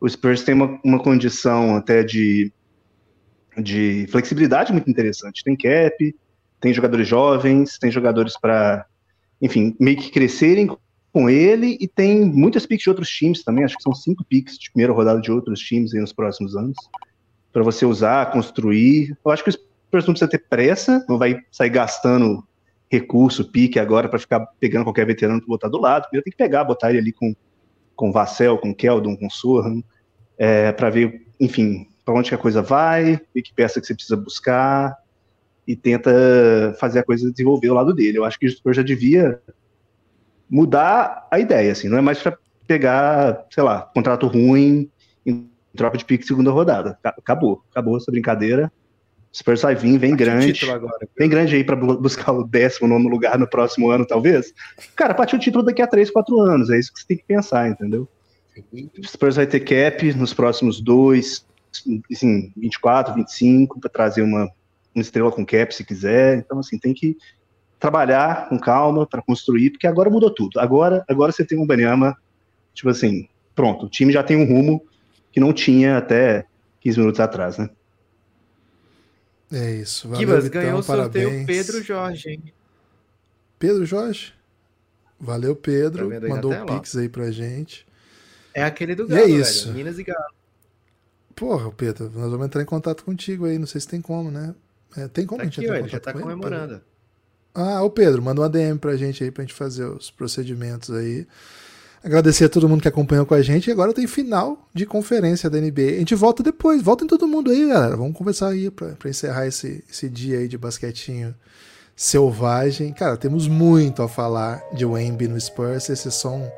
O 0.00 0.08
Spurs 0.08 0.42
tem 0.42 0.54
uma, 0.54 0.78
uma 0.84 0.98
condição 0.98 1.76
até 1.76 2.02
de, 2.02 2.52
de 3.56 4.06
flexibilidade 4.10 4.72
muito 4.72 4.90
interessante. 4.90 5.42
Tem 5.42 5.56
cap, 5.56 6.14
tem 6.60 6.74
jogadores 6.74 7.08
jovens, 7.08 7.78
tem 7.78 7.90
jogadores 7.90 8.38
para, 8.38 8.86
enfim, 9.40 9.74
meio 9.80 9.96
que 9.96 10.10
crescerem 10.10 10.68
com 11.16 11.30
ele 11.30 11.78
e 11.80 11.88
tem 11.88 12.26
muitas 12.26 12.66
picks 12.66 12.82
de 12.82 12.90
outros 12.90 13.08
times 13.08 13.42
também, 13.42 13.64
acho 13.64 13.74
que 13.74 13.82
são 13.82 13.94
cinco 13.94 14.22
picks 14.22 14.58
de 14.58 14.70
primeira 14.70 14.92
rodada 14.92 15.18
de 15.18 15.32
outros 15.32 15.60
times 15.60 15.94
nos 15.94 16.12
próximos 16.12 16.54
anos, 16.54 16.76
para 17.50 17.62
você 17.62 17.86
usar, 17.86 18.30
construir. 18.32 19.16
Eu 19.24 19.30
acho 19.30 19.42
que 19.42 19.48
o 19.48 19.52
Spurs 19.54 20.04
não 20.04 20.12
precisa 20.12 20.30
ter 20.30 20.44
pressa, 20.46 21.02
não 21.08 21.16
vai 21.16 21.40
sair 21.50 21.70
gastando 21.70 22.46
recurso, 22.90 23.50
pique 23.50 23.78
agora 23.78 24.10
para 24.10 24.18
ficar 24.18 24.40
pegando 24.60 24.84
qualquer 24.84 25.06
veterano 25.06 25.40
para 25.40 25.48
botar 25.48 25.68
do 25.68 25.80
lado. 25.80 26.02
Primeiro 26.02 26.22
tem 26.22 26.32
que 26.32 26.36
pegar, 26.36 26.64
botar 26.64 26.90
ele 26.90 26.98
ali 26.98 27.12
com 27.12 27.34
com 27.94 28.12
Vassell, 28.12 28.58
com 28.58 28.74
Keldon, 28.74 29.16
com 29.16 29.30
Surran, 29.30 29.80
é, 30.36 30.70
para 30.70 30.90
ver, 30.90 31.26
enfim, 31.40 31.88
para 32.04 32.12
onde 32.12 32.28
que 32.28 32.34
a 32.34 32.38
coisa 32.38 32.60
vai, 32.60 33.18
e 33.34 33.40
que 33.40 33.54
peça 33.54 33.80
que 33.80 33.86
você 33.86 33.94
precisa 33.94 34.18
buscar, 34.18 34.94
e 35.66 35.74
tenta 35.74 36.76
fazer 36.78 36.98
a 36.98 37.02
coisa 37.02 37.30
desenvolver 37.30 37.70
o 37.70 37.74
lado 37.74 37.94
dele. 37.94 38.18
Eu 38.18 38.24
acho 38.26 38.38
que 38.38 38.44
o 38.44 38.50
Spurs 38.50 38.76
já 38.76 38.82
devia 38.82 39.40
mudar 40.48 41.26
a 41.30 41.38
ideia, 41.38 41.72
assim, 41.72 41.88
não 41.88 41.98
é 41.98 42.00
mais 42.00 42.18
para 42.18 42.36
pegar, 42.66 43.46
sei 43.50 43.62
lá, 43.62 43.82
contrato 43.94 44.26
ruim 44.26 44.90
em 45.24 45.48
troca 45.76 45.98
de 45.98 46.04
pique 46.04 46.26
segunda 46.26 46.50
rodada. 46.50 46.98
Acabou, 47.02 47.62
acabou 47.70 47.96
essa 47.96 48.10
brincadeira. 48.10 48.72
Spurs 49.34 49.60
vai 49.60 49.74
vir, 49.74 49.98
vem 49.98 50.16
grande. 50.16 50.68
Agora, 50.70 51.06
vem 51.16 51.28
grande 51.28 51.54
aí 51.54 51.62
para 51.62 51.76
buscar 51.76 52.32
o 52.32 52.42
19 52.42 53.08
lugar 53.08 53.38
no 53.38 53.46
próximo 53.46 53.90
ano, 53.90 54.06
talvez. 54.06 54.54
Cara, 54.94 55.14
partiu 55.14 55.36
o 55.36 55.40
título 55.40 55.62
daqui 55.62 55.82
a 55.82 55.86
3, 55.86 56.10
4 56.10 56.40
anos. 56.40 56.70
É 56.70 56.78
isso 56.78 56.92
que 56.92 57.00
você 57.00 57.06
tem 57.06 57.16
que 57.18 57.24
pensar, 57.24 57.68
entendeu? 57.68 58.08
O 58.72 59.06
Spurs 59.06 59.36
vai 59.36 59.46
ter 59.46 59.60
cap 59.60 60.14
nos 60.14 60.32
próximos 60.32 60.80
dois, 60.80 61.44
assim, 62.10 62.50
24, 62.56 63.14
25, 63.14 63.78
para 63.78 63.90
trazer 63.90 64.22
uma, 64.22 64.48
uma 64.94 65.02
estrela 65.02 65.30
com 65.30 65.44
cap 65.44 65.74
se 65.74 65.84
quiser. 65.84 66.38
Então, 66.38 66.58
assim, 66.58 66.78
tem 66.78 66.94
que 66.94 67.18
trabalhar 67.78 68.48
com 68.48 68.58
calma 68.58 69.06
para 69.06 69.22
construir, 69.22 69.70
porque 69.70 69.86
agora 69.86 70.10
mudou 70.10 70.30
tudo. 70.30 70.58
Agora, 70.58 71.04
agora 71.08 71.32
você 71.32 71.44
tem 71.44 71.58
um 71.58 71.66
Banyama, 71.66 72.16
tipo 72.74 72.88
assim, 72.88 73.28
pronto, 73.54 73.86
o 73.86 73.88
time 73.88 74.12
já 74.12 74.22
tem 74.22 74.36
um 74.36 74.46
rumo 74.46 74.82
que 75.30 75.40
não 75.40 75.52
tinha 75.52 75.98
até 75.98 76.46
15 76.80 76.98
minutos 76.98 77.20
atrás, 77.20 77.58
né? 77.58 77.68
É 79.52 79.72
isso. 79.72 80.08
Valeu, 80.08 80.20
Kibas, 80.20 80.44
Vitão, 80.44 80.62
ganhou 80.62 80.78
o 80.78 80.82
sorteio 80.82 81.46
Pedro 81.46 81.82
Jorge, 81.82 82.30
hein? 82.30 82.52
Pedro 83.58 83.86
Jorge? 83.86 84.34
Valeu, 85.18 85.54
Pedro. 85.54 86.10
Tá 86.10 86.28
Mandou 86.28 86.52
o 86.52 86.66
Pix 86.66 86.96
aí 86.96 87.08
pra 87.08 87.30
gente. 87.30 87.86
É 88.52 88.64
aquele 88.64 88.94
do 88.94 89.06
Galo, 89.06 89.20
e 89.20 89.24
é 89.24 89.28
isso. 89.28 89.66
Velho. 89.66 89.76
Minas 89.76 89.98
e 89.98 90.04
Galo. 90.04 90.34
Porra, 91.34 91.70
Pedro, 91.70 92.10
nós 92.14 92.30
vamos 92.30 92.46
entrar 92.46 92.62
em 92.62 92.66
contato 92.66 93.04
contigo 93.04 93.44
aí. 93.44 93.58
Não 93.58 93.66
sei 93.66 93.80
se 93.80 93.88
tem 93.88 94.00
como, 94.00 94.30
né? 94.30 94.54
É, 94.96 95.06
tem 95.08 95.26
como 95.26 95.38
tá 95.38 95.42
a 95.42 95.44
gente 95.46 95.60
aqui, 95.60 95.66
entrar 95.66 95.80
em 95.80 95.88
já 95.88 96.00
tá 96.00 96.12
com 96.12 96.20
comemorando. 96.20 96.74
Ele? 96.74 96.82
Ah, 97.58 97.82
o 97.82 97.88
Pedro, 97.88 98.22
manda 98.22 98.42
uma 98.42 98.50
DM 98.50 98.78
pra 98.78 98.96
gente 98.96 99.24
aí 99.24 99.30
pra 99.30 99.42
gente 99.42 99.54
fazer 99.54 99.86
os 99.86 100.10
procedimentos 100.10 100.94
aí. 100.94 101.26
Agradecer 102.04 102.44
a 102.44 102.48
todo 102.50 102.68
mundo 102.68 102.82
que 102.82 102.88
acompanhou 102.88 103.24
com 103.24 103.32
a 103.32 103.40
gente. 103.40 103.68
E 103.68 103.72
agora 103.72 103.94
tem 103.94 104.06
final 104.06 104.68
de 104.74 104.84
conferência 104.84 105.48
da 105.48 105.58
NBA. 105.58 105.94
A 105.94 105.98
gente 105.98 106.14
volta 106.14 106.42
depois. 106.42 106.82
Voltem 106.82 107.08
todo 107.08 107.26
mundo 107.26 107.50
aí, 107.50 107.66
galera. 107.66 107.96
Vamos 107.96 108.14
conversar 108.14 108.48
aí 108.48 108.70
para 108.70 109.08
encerrar 109.08 109.46
esse, 109.46 109.82
esse 109.90 110.06
dia 110.06 110.38
aí 110.38 110.48
de 110.48 110.58
basquetinho 110.58 111.34
selvagem. 111.96 112.92
Cara, 112.92 113.16
temos 113.16 113.48
muito 113.48 114.02
a 114.02 114.08
falar 114.08 114.62
de 114.74 114.84
Wemby 114.84 115.26
no 115.26 115.40
Spurs. 115.40 115.88
Esse 115.88 116.08
é 116.08 116.10
só 116.10 116.34
um 116.34 116.48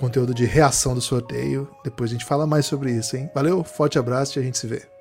conteúdo 0.00 0.32
de 0.32 0.46
reação 0.46 0.94
do 0.94 1.00
sorteio. 1.02 1.68
Depois 1.84 2.10
a 2.10 2.14
gente 2.14 2.24
fala 2.24 2.46
mais 2.46 2.64
sobre 2.64 2.90
isso, 2.90 3.18
hein? 3.18 3.30
Valeu, 3.34 3.62
forte 3.62 3.98
abraço 3.98 4.38
e 4.38 4.40
a 4.40 4.42
gente 4.42 4.56
se 4.56 4.66
vê. 4.66 4.97